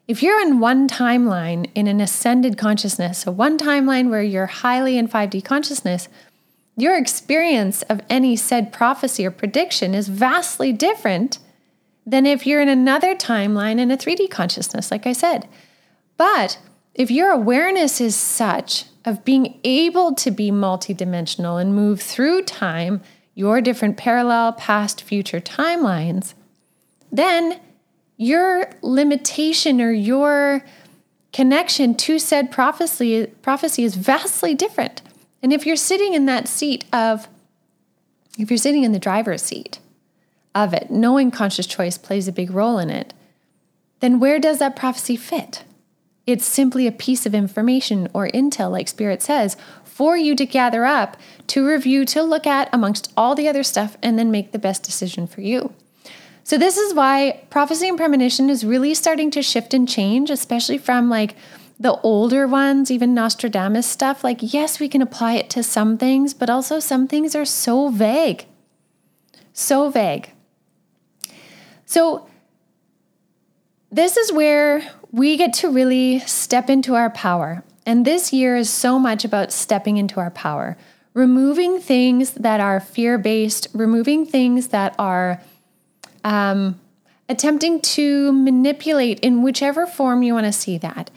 if 0.08 0.24
you're 0.24 0.42
in 0.42 0.62
one 0.62 0.88
timeline 0.88 1.70
in 1.76 1.88
an 1.88 2.00
ascended 2.00 2.58
consciousness, 2.58 3.20
so 3.20 3.32
one 3.32 3.58
timeline 3.58 4.10
where 4.10 4.24
you're 4.24 4.46
highly 4.46 4.98
in 4.98 5.08
5D 5.10 5.44
consciousness, 5.44 6.08
your 6.78 6.98
experience 6.98 7.82
of 7.84 8.02
any 8.10 8.38
said 8.38 8.72
prophecy 8.72 9.26
or 9.26 9.32
prediction 9.32 9.94
is 9.94 10.08
vastly 10.08 10.72
different 10.72 11.40
than 12.08 12.26
if 12.26 12.48
you're 12.48 12.62
in 12.62 12.70
another 12.70 13.14
timeline 13.14 13.80
in 13.80 13.92
a 13.92 13.98
3D 13.98 14.32
consciousness, 14.32 14.90
like 14.90 15.06
I 15.06 15.12
said. 15.12 15.48
But 16.16 16.58
if 16.96 17.12
your 17.12 17.30
awareness 17.32 18.00
is 18.00 18.16
such 18.16 18.86
of 19.04 19.26
being 19.26 19.60
able 19.66 20.16
to 20.16 20.32
be 20.32 20.50
multidimensional 20.50 21.62
and 21.62 21.76
move 21.76 22.02
through 22.02 22.44
time, 22.44 23.02
your 23.36 23.60
different 23.60 23.98
parallel, 23.98 24.54
past, 24.54 25.04
future 25.04 25.42
timelines, 25.42 26.34
then 27.12 27.60
your 28.16 28.72
limitation 28.82 29.82
or 29.82 29.92
your 29.92 30.64
connection 31.34 31.94
to 31.94 32.20
said 32.20 32.52
prophecy, 32.52 33.28
prophecy 33.42 33.84
is 33.84 33.96
vastly 33.96 34.56
different. 34.56 35.02
And 35.44 35.52
if 35.52 35.66
you're 35.66 35.76
sitting 35.76 36.14
in 36.14 36.26
that 36.26 36.48
seat 36.48 36.86
of, 36.94 37.28
if 38.40 38.50
you're 38.50 38.58
sitting 38.58 38.84
in 38.84 38.94
the 38.94 39.00
driver's 39.00 39.44
seat 39.44 39.80
of 40.64 40.74
it, 40.74 40.90
knowing 40.92 41.32
conscious 41.32 41.66
choice 41.66 41.98
plays 41.98 42.28
a 42.28 42.32
big 42.32 42.52
role 42.52 42.78
in 42.78 42.90
it, 42.90 43.14
then 44.00 44.20
where 44.20 44.40
does 44.40 44.60
that 44.60 44.76
prophecy 44.76 45.16
fit? 45.16 45.64
It's 46.26 46.46
simply 46.46 46.88
a 46.88 46.92
piece 46.92 47.26
of 47.26 47.34
information 47.34 48.10
or 48.14 48.28
intel, 48.28 48.70
like 48.70 48.88
Spirit 48.88 49.22
says, 49.22 49.56
for 49.84 50.18
you 50.18 50.36
to 50.36 50.46
gather 50.46 50.86
up, 50.86 51.18
to 51.48 51.66
review, 51.66 52.06
to 52.06 52.22
look 52.22 52.46
at 52.46 52.70
amongst 52.74 53.12
all 53.16 53.34
the 53.34 53.48
other 53.48 53.64
stuff, 53.64 53.98
and 54.04 54.20
then 54.20 54.30
make 54.30 54.52
the 54.52 54.60
best 54.60 54.84
decision 54.84 55.26
for 55.26 55.42
you. 55.42 55.74
So, 56.44 56.58
this 56.58 56.78
is 56.78 56.94
why 56.94 57.44
prophecy 57.50 57.88
and 57.88 57.98
premonition 57.98 58.50
is 58.50 58.64
really 58.64 58.94
starting 58.94 59.32
to 59.32 59.42
shift 59.42 59.74
and 59.74 59.88
change, 59.88 60.30
especially 60.30 60.78
from 60.78 61.10
like 61.10 61.36
the 61.80 62.00
older 62.02 62.48
ones, 62.48 62.92
even 62.92 63.14
Nostradamus 63.14 63.88
stuff. 63.88 64.24
Like, 64.24 64.40
yes, 64.42 64.80
we 64.80 64.90
can 64.90 65.02
apply 65.02 65.34
it 65.34 65.50
to 65.52 65.64
some 65.64 65.98
things, 65.98 66.34
but 66.34 66.50
also 66.50 66.80
some 66.80 67.08
things 67.08 67.36
are 67.36 67.46
so 67.46 67.90
vague. 67.90 68.46
So 69.54 69.90
vague. 69.90 70.32
So, 71.88 72.28
this 73.90 74.18
is 74.18 74.32
where 74.34 74.82
we 75.14 75.38
get 75.38 75.54
to 75.54 75.70
really 75.70 76.20
step 76.20 76.70
into 76.70 76.96
our 76.96 77.10
power. 77.10 77.64
And 77.86 78.06
this 78.06 78.34
year 78.34 78.58
is 78.58 78.70
so 78.70 79.00
much 79.00 79.24
about 79.24 79.54
stepping 79.54 79.96
into 79.96 80.20
our 80.20 80.30
power, 80.30 80.78
removing 81.14 81.80
things 81.80 82.32
that 82.32 82.60
are 82.60 82.82
fear 82.82 83.18
based, 83.18 83.70
removing 83.74 84.26
things 84.26 84.68
that 84.68 84.96
are 85.00 85.42
um, 86.26 86.78
attempting 87.30 87.80
to 87.80 88.34
manipulate 88.34 89.22
in 89.22 89.42
whichever 89.42 89.88
form 89.88 90.24
you 90.24 90.34
want 90.34 90.46
to 90.46 90.52
see 90.52 90.78
that. 90.78 91.10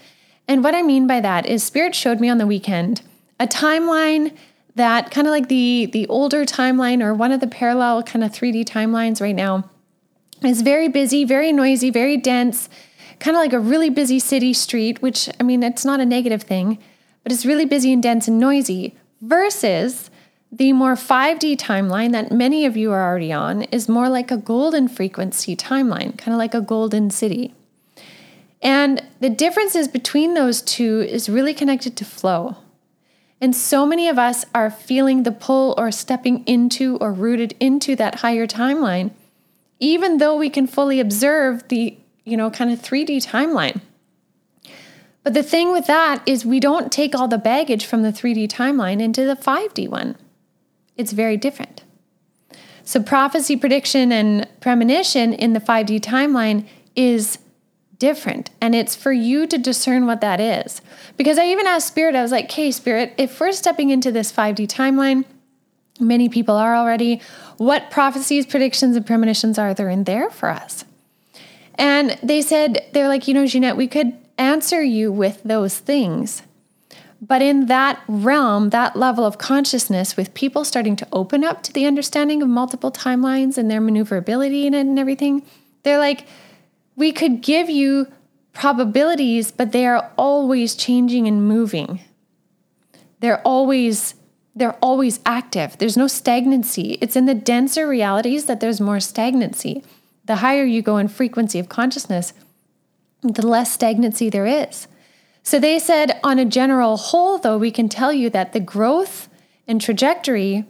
And 0.47 0.63
what 0.63 0.77
I 0.77 0.83
mean 0.83 1.09
by 1.09 1.19
that 1.19 1.47
is, 1.47 1.65
Spirit 1.65 1.97
showed 1.97 2.21
me 2.21 2.29
on 2.29 2.39
the 2.39 2.47
weekend 2.47 3.03
a 3.41 3.49
timeline 3.49 4.37
that 4.77 5.11
kind 5.11 5.27
of 5.27 5.33
like 5.33 5.49
the 5.49 5.87
the 5.93 6.07
older 6.07 6.45
timeline 6.45 7.03
or 7.03 7.13
one 7.13 7.33
of 7.33 7.41
the 7.41 7.49
parallel 7.49 8.05
kind 8.05 8.25
of 8.25 8.31
3D 8.31 8.65
timelines 8.65 9.21
right 9.21 9.35
now 9.35 9.69
is 10.43 10.63
very 10.63 10.89
busy, 10.89 11.25
very 11.25 11.53
noisy, 11.53 11.91
very 11.91 12.17
dense 12.17 12.69
kind 13.21 13.37
of 13.37 13.41
like 13.41 13.53
a 13.53 13.61
really 13.61 13.91
busy 13.91 14.19
city 14.19 14.53
street, 14.53 15.01
which 15.01 15.29
I 15.39 15.45
mean, 15.45 15.63
it's 15.63 15.85
not 15.85 16.01
a 16.01 16.07
negative 16.07 16.43
thing, 16.43 16.79
but 17.23 17.31
it's 17.31 17.47
really 17.47 17.67
busy 17.67 17.93
and 17.93 18.03
dense 18.03 18.27
and 18.27 18.41
noisy, 18.41 18.97
versus 19.21 20.11
the 20.51 20.73
more 20.73 20.95
5D 20.95 21.57
timeline 21.59 22.11
that 22.13 22.33
many 22.33 22.67
of 22.67 22.77
you 22.77 22.91
are 22.91 23.07
already 23.07 23.33
on 23.33 23.63
is 23.65 23.89
more 23.89 24.09
like 24.09 24.31
a 24.31 24.37
golden 24.37 24.89
frequency 24.89 25.55
timeline, 25.55 26.19
kind 26.19 26.33
of 26.33 26.39
like 26.39 26.55
a 26.55 26.61
golden 26.61 27.11
city. 27.11 27.55
And 28.63 29.03
the 29.21 29.31
differences 29.31 29.87
between 29.87 30.35
those 30.35 30.61
two 30.61 31.03
is 31.03 31.29
really 31.29 31.55
connected 31.55 31.97
to 31.99 32.05
flow. 32.05 32.57
And 33.41 33.55
so 33.55 33.87
many 33.87 34.09
of 34.09 34.19
us 34.19 34.45
are 34.55 34.71
feeling 34.71 35.23
the 35.23 35.33
pull 35.33 35.75
or 35.79 35.91
stepping 35.93 36.45
into 36.47 36.97
or 36.97 37.13
rooted 37.13 37.55
into 37.61 37.95
that 37.97 38.17
higher 38.17 38.47
timeline, 38.47 39.13
even 39.81 40.19
though 40.19 40.37
we 40.37 40.51
can 40.51 40.67
fully 40.67 41.01
observe 41.01 41.67
the, 41.69 41.99
you 42.25 42.37
know, 42.37 42.51
kind 42.51 42.71
of 42.71 42.81
3D 42.81 43.27
timeline. 43.27 43.81
But 45.23 45.35
the 45.35 45.43
thing 45.43 45.73
with 45.73 45.87
that 45.87 46.23
is 46.27 46.47
we 46.47 46.61
don't 46.61 46.93
take 46.93 47.15
all 47.15 47.29
the 47.29 47.39
baggage 47.39 47.85
from 47.85 48.03
the 48.03 48.13
3D 48.13 48.49
timeline 48.49 49.01
into 49.01 49.25
the 49.25 49.37
5D 49.37 49.89
one. 49.89 50.17
It's 50.97 51.13
very 51.13 51.37
different. 51.37 51.83
So, 52.85 53.03
prophecy, 53.03 53.57
prediction, 53.57 54.11
and 54.13 54.49
premonition 54.61 55.33
in 55.33 55.53
the 55.53 55.61
5D 55.61 56.01
timeline 56.01 56.67
is 56.97 57.39
different. 57.99 58.51
And 58.61 58.75
it's 58.75 58.97
for 58.97 59.13
you 59.13 59.47
to 59.47 59.59
discern 59.59 60.07
what 60.07 60.21
that 60.23 60.41
is. 60.41 60.81
Because 61.17 61.39
I 61.39 61.47
even 61.47 61.67
asked 61.67 61.89
Spirit, 61.89 62.17
I 62.17 62.23
was 62.23 62.33
like, 62.33 62.47
okay, 62.47 62.71
Spirit, 62.71 63.15
if 63.17 63.39
we're 63.39 63.53
stepping 63.53 63.91
into 63.91 64.11
this 64.11 64.33
5D 64.33 64.67
timeline, 64.67 65.25
many 66.01 66.29
people 66.29 66.57
are 66.57 66.75
already, 66.75 67.21
what 67.57 67.91
prophecies, 67.91 68.47
predictions, 68.47 68.97
and 68.97 69.07
premonitions 69.07 69.59
are 69.59 69.75
there 69.75 69.89
in 69.89 70.05
there 70.05 70.31
for 70.31 70.49
us? 70.49 70.85
And 71.75 72.19
they 72.23 72.43
said, 72.43 72.87
they're 72.93 73.09
like, 73.09 73.29
you 73.29 73.35
know, 73.35 73.45
Ginette, 73.45 73.77
we 73.77 73.89
could 73.89 74.17
answer 74.37 74.83
you 74.83 75.13
with 75.13 75.43
those 75.45 75.79
things. 75.79 76.43
But 77.23 77.43
in 77.43 77.67
that 77.67 78.03
realm, 78.09 78.71
that 78.71 78.97
level 78.97 79.27
of 79.27 79.37
consciousness, 79.37 80.17
with 80.17 80.33
people 80.33 80.65
starting 80.65 80.97
to 80.97 81.09
open 81.13 81.45
up 81.45 81.63
to 81.65 81.73
the 81.73 81.85
understanding 81.85 82.43
of 82.43 82.49
multiple 82.49 82.91
timelines 82.91 83.59
and 83.59 83.71
their 83.71 83.81
maneuverability 83.81 84.67
and, 84.67 84.75
and 84.75 84.99
everything, 84.99 85.43
they're 85.83 85.99
like, 85.99 86.27
we 86.97 87.13
could 87.13 87.43
give 87.43 87.69
you 87.69 88.07
probabilities, 88.53 89.53
but 89.53 89.73
they 89.73 89.87
are 89.87 90.11
always 90.17 90.75
changing 90.75 91.29
and 91.29 91.47
moving. 91.47 92.01
They're 93.21 93.43
always 93.43 94.15
they're 94.61 94.77
always 94.83 95.21
active. 95.25 95.79
There's 95.79 95.97
no 95.97 96.07
stagnancy. 96.07 96.99
It's 97.01 97.17
in 97.17 97.25
the 97.25 97.35
denser 97.35 97.89
realities 97.89 98.45
that 98.45 98.61
there's 98.61 98.81
more 98.81 99.01
stagnancy. 99.01 99.83
The 100.27 100.37
higher 100.37 100.65
you 100.65 100.83
go 100.83 100.99
in 100.99 101.09
frequency 101.09 101.59
of 101.59 101.71
consciousness, 101.71 102.35
the 103.23 103.47
less 103.47 103.73
stagnancy 103.73 104.29
there 104.29 104.47
is. 104.47 104.87
So 105.43 105.59
they 105.59 105.79
said, 105.79 106.21
on 106.23 106.39
a 106.39 106.45
general 106.45 106.99
whole, 106.99 107.39
though, 107.39 107.57
we 107.57 107.71
can 107.71 107.89
tell 107.89 108.13
you 108.13 108.29
that 108.31 108.53
the 108.53 108.61
growth 108.61 109.31
and 109.67 109.81
trajectory 109.81 110.67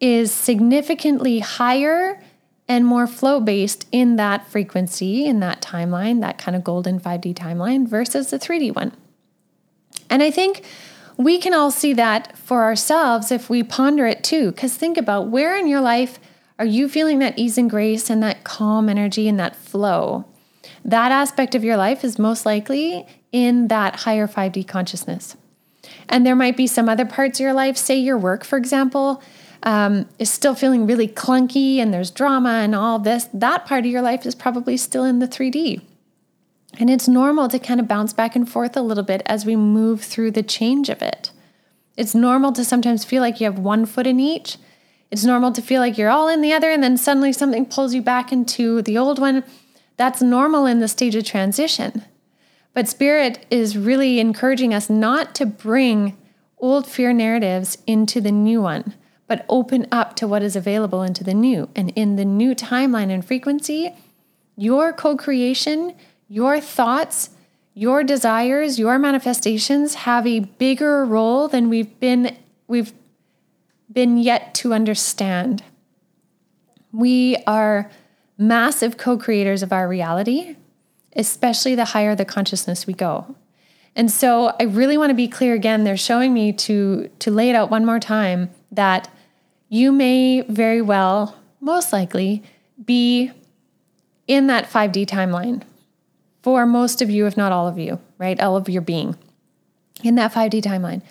is 0.00 0.32
significantly 0.32 1.40
higher 1.40 2.22
and 2.66 2.86
more 2.86 3.06
flow 3.06 3.40
based 3.40 3.86
in 3.92 4.16
that 4.16 4.46
frequency, 4.46 5.26
in 5.26 5.40
that 5.40 5.60
timeline, 5.60 6.22
that 6.22 6.38
kind 6.38 6.56
of 6.56 6.64
golden 6.64 6.98
5D 6.98 7.34
timeline 7.34 7.86
versus 7.86 8.30
the 8.30 8.38
3D 8.38 8.74
one. 8.74 8.92
And 10.08 10.22
I 10.22 10.30
think 10.30 10.64
we 11.18 11.38
can 11.38 11.52
all 11.52 11.70
see 11.70 11.92
that 11.94 12.38
for 12.38 12.62
ourselves 12.62 13.30
if 13.30 13.50
we 13.50 13.62
ponder 13.62 14.06
it 14.06 14.22
too. 14.22 14.52
Because 14.52 14.74
think 14.74 14.96
about 14.96 15.28
where 15.28 15.58
in 15.58 15.66
your 15.66 15.80
life 15.80 16.18
are 16.58 16.64
you 16.64 16.88
feeling 16.88 17.18
that 17.18 17.38
ease 17.38 17.58
and 17.58 17.68
grace 17.68 18.08
and 18.08 18.22
that 18.22 18.44
calm 18.44 18.88
energy 18.88 19.28
and 19.28 19.38
that 19.38 19.56
flow? 19.56 20.24
That 20.84 21.12
aspect 21.12 21.54
of 21.54 21.64
your 21.64 21.76
life 21.76 22.04
is 22.04 22.18
most 22.18 22.46
likely 22.46 23.04
in 23.32 23.68
that 23.68 23.96
higher 24.00 24.28
5D 24.28 24.66
consciousness. 24.66 25.36
And 26.08 26.24
there 26.24 26.36
might 26.36 26.56
be 26.56 26.66
some 26.66 26.88
other 26.88 27.04
parts 27.04 27.38
of 27.38 27.44
your 27.44 27.52
life, 27.52 27.76
say 27.76 27.98
your 27.98 28.18
work, 28.18 28.44
for 28.44 28.56
example, 28.56 29.22
um, 29.64 30.08
is 30.18 30.30
still 30.30 30.54
feeling 30.54 30.86
really 30.86 31.08
clunky 31.08 31.78
and 31.78 31.92
there's 31.92 32.10
drama 32.12 32.60
and 32.62 32.74
all 32.74 32.98
this. 32.98 33.28
That 33.34 33.66
part 33.66 33.84
of 33.84 33.90
your 33.90 34.02
life 34.02 34.24
is 34.24 34.34
probably 34.34 34.76
still 34.76 35.04
in 35.04 35.18
the 35.18 35.28
3D. 35.28 35.82
And 36.78 36.88
it's 36.88 37.08
normal 37.08 37.48
to 37.48 37.58
kind 37.58 37.80
of 37.80 37.88
bounce 37.88 38.12
back 38.12 38.36
and 38.36 38.48
forth 38.48 38.76
a 38.76 38.82
little 38.82 39.02
bit 39.02 39.22
as 39.26 39.44
we 39.44 39.56
move 39.56 40.00
through 40.00 40.30
the 40.30 40.44
change 40.44 40.88
of 40.88 41.02
it. 41.02 41.32
It's 41.96 42.14
normal 42.14 42.52
to 42.52 42.64
sometimes 42.64 43.04
feel 43.04 43.20
like 43.20 43.40
you 43.40 43.46
have 43.46 43.58
one 43.58 43.84
foot 43.84 44.06
in 44.06 44.20
each. 44.20 44.56
It's 45.10 45.24
normal 45.24 45.50
to 45.52 45.62
feel 45.62 45.80
like 45.80 45.98
you're 45.98 46.08
all 46.08 46.28
in 46.28 46.40
the 46.40 46.52
other, 46.52 46.70
and 46.70 46.82
then 46.82 46.96
suddenly 46.96 47.32
something 47.32 47.66
pulls 47.66 47.94
you 47.94 48.00
back 48.00 48.30
into 48.30 48.80
the 48.82 48.96
old 48.96 49.18
one. 49.18 49.42
That's 49.96 50.22
normal 50.22 50.66
in 50.66 50.78
the 50.78 50.86
stage 50.86 51.16
of 51.16 51.24
transition. 51.24 52.04
But 52.72 52.88
Spirit 52.88 53.44
is 53.50 53.76
really 53.76 54.20
encouraging 54.20 54.72
us 54.72 54.88
not 54.88 55.34
to 55.34 55.46
bring 55.46 56.16
old 56.58 56.86
fear 56.86 57.12
narratives 57.12 57.78
into 57.88 58.20
the 58.20 58.30
new 58.30 58.62
one, 58.62 58.94
but 59.26 59.44
open 59.48 59.88
up 59.90 60.14
to 60.16 60.28
what 60.28 60.44
is 60.44 60.54
available 60.54 61.02
into 61.02 61.24
the 61.24 61.34
new. 61.34 61.68
And 61.74 61.90
in 61.96 62.14
the 62.14 62.24
new 62.24 62.54
timeline 62.54 63.10
and 63.10 63.24
frequency, 63.24 63.92
your 64.56 64.92
co 64.92 65.16
creation, 65.16 65.96
your 66.28 66.60
thoughts, 66.60 67.30
your 67.74 68.04
desires, 68.04 68.78
your 68.78 68.98
manifestations 68.98 69.94
have 69.94 70.26
a 70.26 70.40
bigger 70.40 71.04
role 71.04 71.48
than 71.48 71.68
we've 71.68 71.98
been 72.00 72.36
we've 72.66 72.92
been 73.90 74.18
yet 74.18 74.54
to 74.54 74.74
understand. 74.74 75.62
We 76.92 77.36
are 77.46 77.90
massive 78.36 78.96
co-creators 78.96 79.62
of 79.62 79.72
our 79.72 79.88
reality 79.88 80.56
especially 81.18 81.74
the 81.74 81.86
higher 81.86 82.14
the 82.14 82.24
consciousness 82.24 82.86
we 82.86 82.94
go. 82.94 83.34
And 83.96 84.10
so 84.10 84.54
I 84.60 84.64
really 84.64 84.96
want 84.96 85.10
to 85.10 85.14
be 85.14 85.28
clear 85.28 85.54
again. 85.54 85.84
They're 85.84 85.96
showing 85.96 86.32
me 86.32 86.52
to 86.52 87.10
to 87.18 87.30
lay 87.30 87.50
it 87.50 87.56
out 87.56 87.70
one 87.70 87.84
more 87.84 87.98
time 87.98 88.50
that 88.70 89.08
you 89.68 89.90
may 89.90 90.42
very 90.42 90.80
well, 90.80 91.36
most 91.60 91.92
likely, 91.92 92.42
be 92.82 93.32
in 94.26 94.46
that 94.46 94.70
5D 94.70 95.06
timeline 95.06 95.62
for 96.42 96.66
most 96.66 97.02
of 97.02 97.10
you, 97.10 97.26
if 97.26 97.36
not 97.36 97.52
all 97.52 97.68
of 97.68 97.78
you, 97.78 98.00
right? 98.18 98.40
All 98.40 98.56
of 98.56 98.68
your 98.68 98.82
being 98.82 99.16
in 100.02 100.14
that 100.14 100.32
5D 100.32 100.62
timeline. 100.62 101.02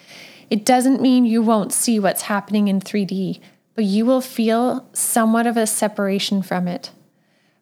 It 0.49 0.65
doesn't 0.65 1.01
mean 1.01 1.25
you 1.25 1.41
won't 1.41 1.73
see 1.73 1.99
what's 1.99 2.23
happening 2.23 2.67
in 2.67 2.79
3D, 2.79 3.39
but 3.75 3.83
you 3.83 4.05
will 4.05 4.21
feel 4.21 4.87
somewhat 4.93 5.45
of 5.45 5.57
a 5.57 5.67
separation 5.67 6.41
from 6.41 6.67
it, 6.67 6.91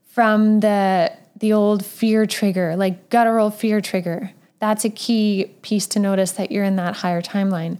from 0.07 0.59
the 0.61 1.11
the 1.37 1.51
old 1.51 1.85
fear 1.85 2.25
trigger, 2.25 2.77
like 2.77 3.09
guttural 3.09 3.51
fear 3.51 3.81
trigger. 3.81 4.31
That's 4.59 4.85
a 4.85 4.89
key 4.89 5.51
piece 5.61 5.85
to 5.87 5.99
notice 5.99 6.31
that 6.33 6.49
you're 6.49 6.63
in 6.63 6.77
that 6.77 6.97
higher 6.97 7.21
timeline. 7.21 7.79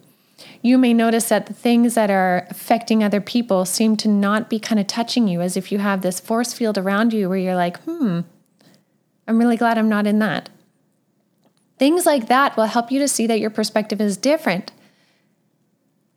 You 0.62 0.78
may 0.78 0.93
notice 0.93 1.30
that 1.30 1.45
the 1.45 1.54
things 1.54 1.93
that 1.93 2.12
are 2.12 2.45
affecting 2.50 3.02
other 3.02 3.21
people 3.21 3.63
seem 3.63 3.95
to 3.98 4.10
not 4.10 4.50
be 4.50 4.60
kind 4.60 4.80
of 4.80 4.88
touching 4.88 5.28
you, 5.28 5.39
as 5.39 5.56
if 5.56 5.71
you 5.71 5.78
have 5.80 6.02
this 6.02 6.19
force 6.19 6.54
field 6.54 6.78
around 6.78 7.13
you 7.13 7.30
where 7.30 7.38
you're 7.38 7.56
like, 7.56 7.80
hmm, 7.84 8.21
I'm 9.28 9.40
really 9.40 9.58
glad 9.58 9.78
I'm 9.78 9.90
not 9.90 10.08
in 10.08 10.20
that. 10.20 10.50
Things 11.78 12.06
like 12.06 12.28
that 12.28 12.56
will 12.56 12.66
help 12.66 12.92
you 12.92 13.00
to 13.00 13.08
see 13.08 13.28
that 13.28 13.40
your 13.40 13.50
perspective 13.50 14.00
is 14.00 14.18
different. 14.18 14.72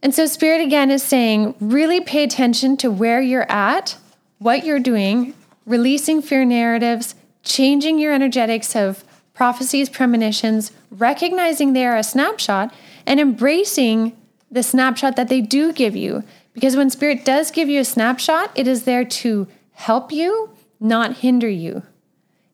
And 0.03 0.15
so, 0.15 0.27
Spirit 0.27 0.61
again 0.61 0.91
is 0.91 1.03
saying 1.03 1.55
really 1.59 2.01
pay 2.01 2.23
attention 2.23 2.77
to 2.79 2.91
where 2.91 3.21
you're 3.21 3.51
at, 3.51 3.97
what 4.39 4.65
you're 4.65 4.79
doing, 4.79 5.35
releasing 5.67 6.23
fear 6.23 6.45
narratives, 6.45 7.17
changing 7.43 7.99
your 7.99 8.13
energetics 8.13 8.77
of 8.77 9.03
prophecies, 9.35 9.89
premonitions, 9.89 10.73
recognizing 10.91 11.73
they 11.73 11.87
are 11.87 11.97
a 11.97 12.05
snapshot, 12.05 12.73
and 13.07 13.19
embracing 13.19 14.17
the 14.51 14.63
snapshot 14.63 15.17
that 15.17 15.29
they 15.29 15.41
do 15.41 15.73
give 15.73 15.97
you. 15.97 16.23
Because 16.55 16.77
when 16.77 16.91
Spirit 16.91 17.25
does 17.25 17.51
give 17.51 17.69
you 17.69 17.81
a 17.81 17.85
snapshot, 17.85 18.51
it 18.55 18.67
is 18.69 18.85
there 18.85 19.05
to 19.05 19.49
help 19.73 20.13
you, 20.13 20.51
not 20.81 21.19
hinder 21.19 21.49
you. 21.49 21.83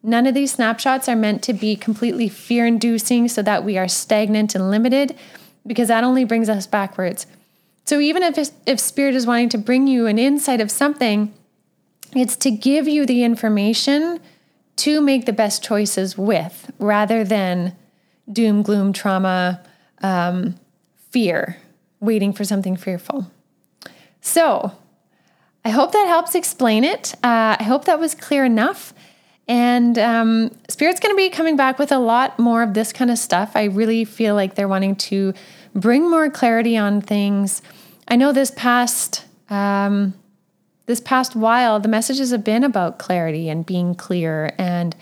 None 0.06 0.26
of 0.26 0.34
these 0.34 0.52
snapshots 0.52 1.08
are 1.08 1.16
meant 1.16 1.42
to 1.44 1.54
be 1.54 1.76
completely 1.76 2.28
fear 2.28 2.66
inducing 2.66 3.26
so 3.26 3.40
that 3.40 3.64
we 3.64 3.78
are 3.78 3.88
stagnant 3.88 4.54
and 4.54 4.70
limited, 4.70 5.16
because 5.66 5.88
that 5.88 6.04
only 6.04 6.24
brings 6.24 6.50
us 6.50 6.66
backwards. 6.66 7.26
So 7.86 8.00
even 8.00 8.22
if, 8.22 8.50
if 8.66 8.78
Spirit 8.78 9.14
is 9.14 9.26
wanting 9.26 9.48
to 9.48 9.58
bring 9.58 9.86
you 9.86 10.06
an 10.06 10.18
insight 10.18 10.60
of 10.60 10.70
something, 10.70 11.32
it's 12.14 12.36
to 12.36 12.50
give 12.50 12.86
you 12.86 13.06
the 13.06 13.24
information 13.24 14.20
to 14.76 15.00
make 15.00 15.24
the 15.24 15.32
best 15.32 15.64
choices 15.64 16.18
with 16.18 16.70
rather 16.78 17.24
than 17.24 17.74
doom, 18.30 18.62
gloom, 18.62 18.92
trauma, 18.92 19.62
um, 20.02 20.54
fear, 21.10 21.56
waiting 22.00 22.34
for 22.34 22.44
something 22.44 22.76
fearful. 22.76 23.30
So, 24.20 24.72
I 25.64 25.70
hope 25.70 25.92
that 25.92 26.06
helps 26.08 26.34
explain 26.34 26.84
it. 26.84 27.14
Uh, 27.22 27.56
I 27.58 27.62
hope 27.62 27.86
that 27.86 27.98
was 27.98 28.14
clear 28.14 28.44
enough. 28.44 28.92
And 29.46 29.98
um, 29.98 30.50
Spirit's 30.68 31.00
going 31.00 31.14
to 31.14 31.16
be 31.16 31.28
coming 31.28 31.56
back 31.56 31.78
with 31.78 31.92
a 31.92 31.98
lot 31.98 32.38
more 32.38 32.62
of 32.62 32.74
this 32.74 32.92
kind 32.92 33.10
of 33.10 33.18
stuff. 33.18 33.52
I 33.54 33.64
really 33.64 34.04
feel 34.04 34.34
like 34.34 34.54
they're 34.54 34.68
wanting 34.68 34.96
to 34.96 35.34
bring 35.74 36.10
more 36.10 36.30
clarity 36.30 36.76
on 36.76 37.00
things. 37.00 37.60
I 38.08 38.16
know 38.16 38.32
this 38.32 38.50
past 38.50 39.24
um, 39.50 40.14
this 40.86 41.00
past 41.00 41.34
while, 41.34 41.80
the 41.80 41.88
messages 41.88 42.30
have 42.30 42.44
been 42.44 42.62
about 42.62 42.98
clarity 42.98 43.48
and 43.48 43.64
being 43.64 43.94
clear 43.94 44.52
and 44.58 44.94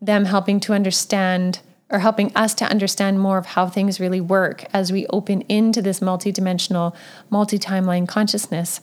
them 0.00 0.26
helping 0.26 0.60
to 0.60 0.74
understand 0.74 1.60
or 1.90 2.00
helping 2.00 2.34
us 2.34 2.54
to 2.54 2.64
understand 2.66 3.20
more 3.20 3.38
of 3.38 3.46
how 3.46 3.68
things 3.68 4.00
really 4.00 4.20
work 4.20 4.64
as 4.72 4.92
we 4.92 5.06
open 5.08 5.42
into 5.42 5.80
this 5.80 6.00
multidimensional, 6.00 6.94
multi 7.30 7.58
timeline 7.58 8.06
consciousness. 8.06 8.80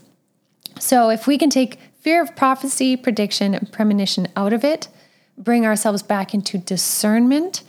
So, 0.80 1.10
if 1.10 1.28
we 1.28 1.38
can 1.38 1.50
take 1.50 1.78
fear 2.02 2.22
of 2.22 2.36
prophecy, 2.36 2.98
prediction, 2.98 3.54
and 3.54 3.72
premonition 3.72 4.28
out 4.36 4.54
of 4.54 4.64
it, 4.64 4.88
bring 5.38 5.66
ourselves 5.66 6.04
back 6.04 6.34
into 6.34 6.58
discernment, 6.58 7.64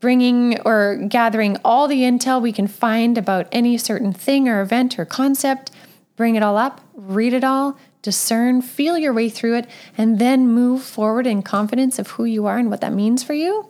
bringing 0.00 0.60
or 0.62 0.96
gathering 1.08 1.56
all 1.64 1.86
the 1.86 2.02
intel 2.02 2.42
we 2.42 2.52
can 2.52 2.66
find 2.66 3.16
about 3.16 3.46
any 3.52 3.78
certain 3.78 4.12
thing 4.12 4.48
or 4.48 4.60
event 4.60 4.98
or 4.98 5.04
concept, 5.04 5.70
bring 6.16 6.34
it 6.34 6.42
all 6.42 6.56
up, 6.56 6.80
read 6.94 7.32
it 7.32 7.44
all, 7.44 7.78
discern, 8.02 8.62
feel 8.62 8.96
your 8.96 9.12
way 9.12 9.28
through 9.28 9.54
it, 9.54 9.66
and 9.96 10.18
then 10.18 10.48
move 10.48 10.82
forward 10.82 11.26
in 11.26 11.42
confidence 11.42 11.98
of 11.98 12.08
who 12.12 12.24
you 12.24 12.46
are 12.46 12.58
and 12.58 12.70
what 12.70 12.80
that 12.80 12.92
means 12.92 13.22
for 13.22 13.34
you. 13.34 13.66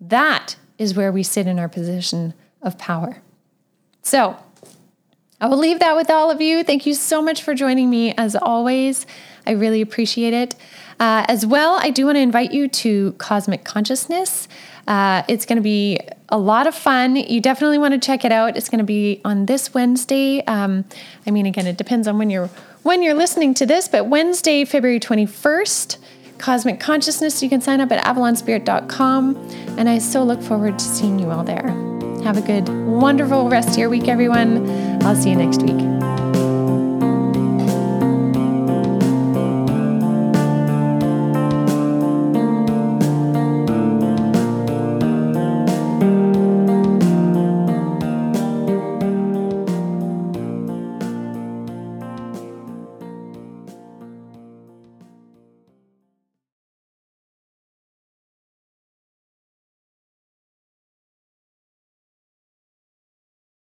That 0.00 0.56
is 0.76 0.94
where 0.94 1.12
we 1.12 1.22
sit 1.22 1.46
in 1.46 1.58
our 1.58 1.68
position 1.68 2.34
of 2.60 2.76
power. 2.78 3.22
So, 4.02 4.36
I 5.38 5.48
will 5.48 5.58
leave 5.58 5.80
that 5.80 5.96
with 5.96 6.10
all 6.10 6.30
of 6.30 6.40
you. 6.40 6.64
Thank 6.64 6.86
you 6.86 6.94
so 6.94 7.20
much 7.20 7.42
for 7.42 7.54
joining 7.54 7.90
me 7.90 8.14
as 8.16 8.34
always. 8.34 9.06
I 9.46 9.52
really 9.52 9.80
appreciate 9.80 10.34
it. 10.34 10.54
Uh, 10.98 11.24
as 11.28 11.44
well, 11.44 11.78
I 11.80 11.90
do 11.90 12.06
want 12.06 12.16
to 12.16 12.20
invite 12.20 12.52
you 12.52 12.68
to 12.68 13.12
Cosmic 13.12 13.64
Consciousness. 13.64 14.48
Uh, 14.86 15.22
it's 15.28 15.44
going 15.44 15.56
to 15.56 15.62
be 15.62 15.98
a 16.28 16.38
lot 16.38 16.66
of 16.66 16.74
fun. 16.74 17.16
You 17.16 17.40
definitely 17.40 17.78
want 17.78 17.94
to 17.94 18.04
check 18.04 18.24
it 18.24 18.32
out. 18.32 18.56
It's 18.56 18.68
going 18.68 18.78
to 18.78 18.84
be 18.84 19.20
on 19.24 19.46
this 19.46 19.74
Wednesday. 19.74 20.44
Um, 20.46 20.84
I 21.26 21.30
mean, 21.30 21.46
again, 21.46 21.66
it 21.66 21.76
depends 21.76 22.08
on 22.08 22.18
when 22.18 22.30
you're 22.30 22.50
when 22.82 23.02
you're 23.02 23.14
listening 23.14 23.52
to 23.54 23.66
this, 23.66 23.88
but 23.88 24.06
Wednesday, 24.06 24.64
February 24.64 25.00
21st, 25.00 25.98
Cosmic 26.38 26.78
Consciousness. 26.78 27.42
You 27.42 27.48
can 27.48 27.60
sign 27.60 27.80
up 27.80 27.90
at 27.90 28.04
avalonspirit.com, 28.04 29.36
and 29.76 29.88
I 29.88 29.98
so 29.98 30.22
look 30.22 30.40
forward 30.40 30.78
to 30.78 30.84
seeing 30.84 31.18
you 31.18 31.30
all 31.30 31.42
there. 31.42 31.68
Have 32.22 32.36
a 32.36 32.42
good, 32.42 32.68
wonderful 32.68 33.48
rest 33.48 33.70
of 33.70 33.78
your 33.78 33.90
week, 33.90 34.06
everyone. 34.06 34.70
I'll 35.02 35.16
see 35.16 35.30
you 35.30 35.36
next 35.36 35.62
week. 35.62 35.95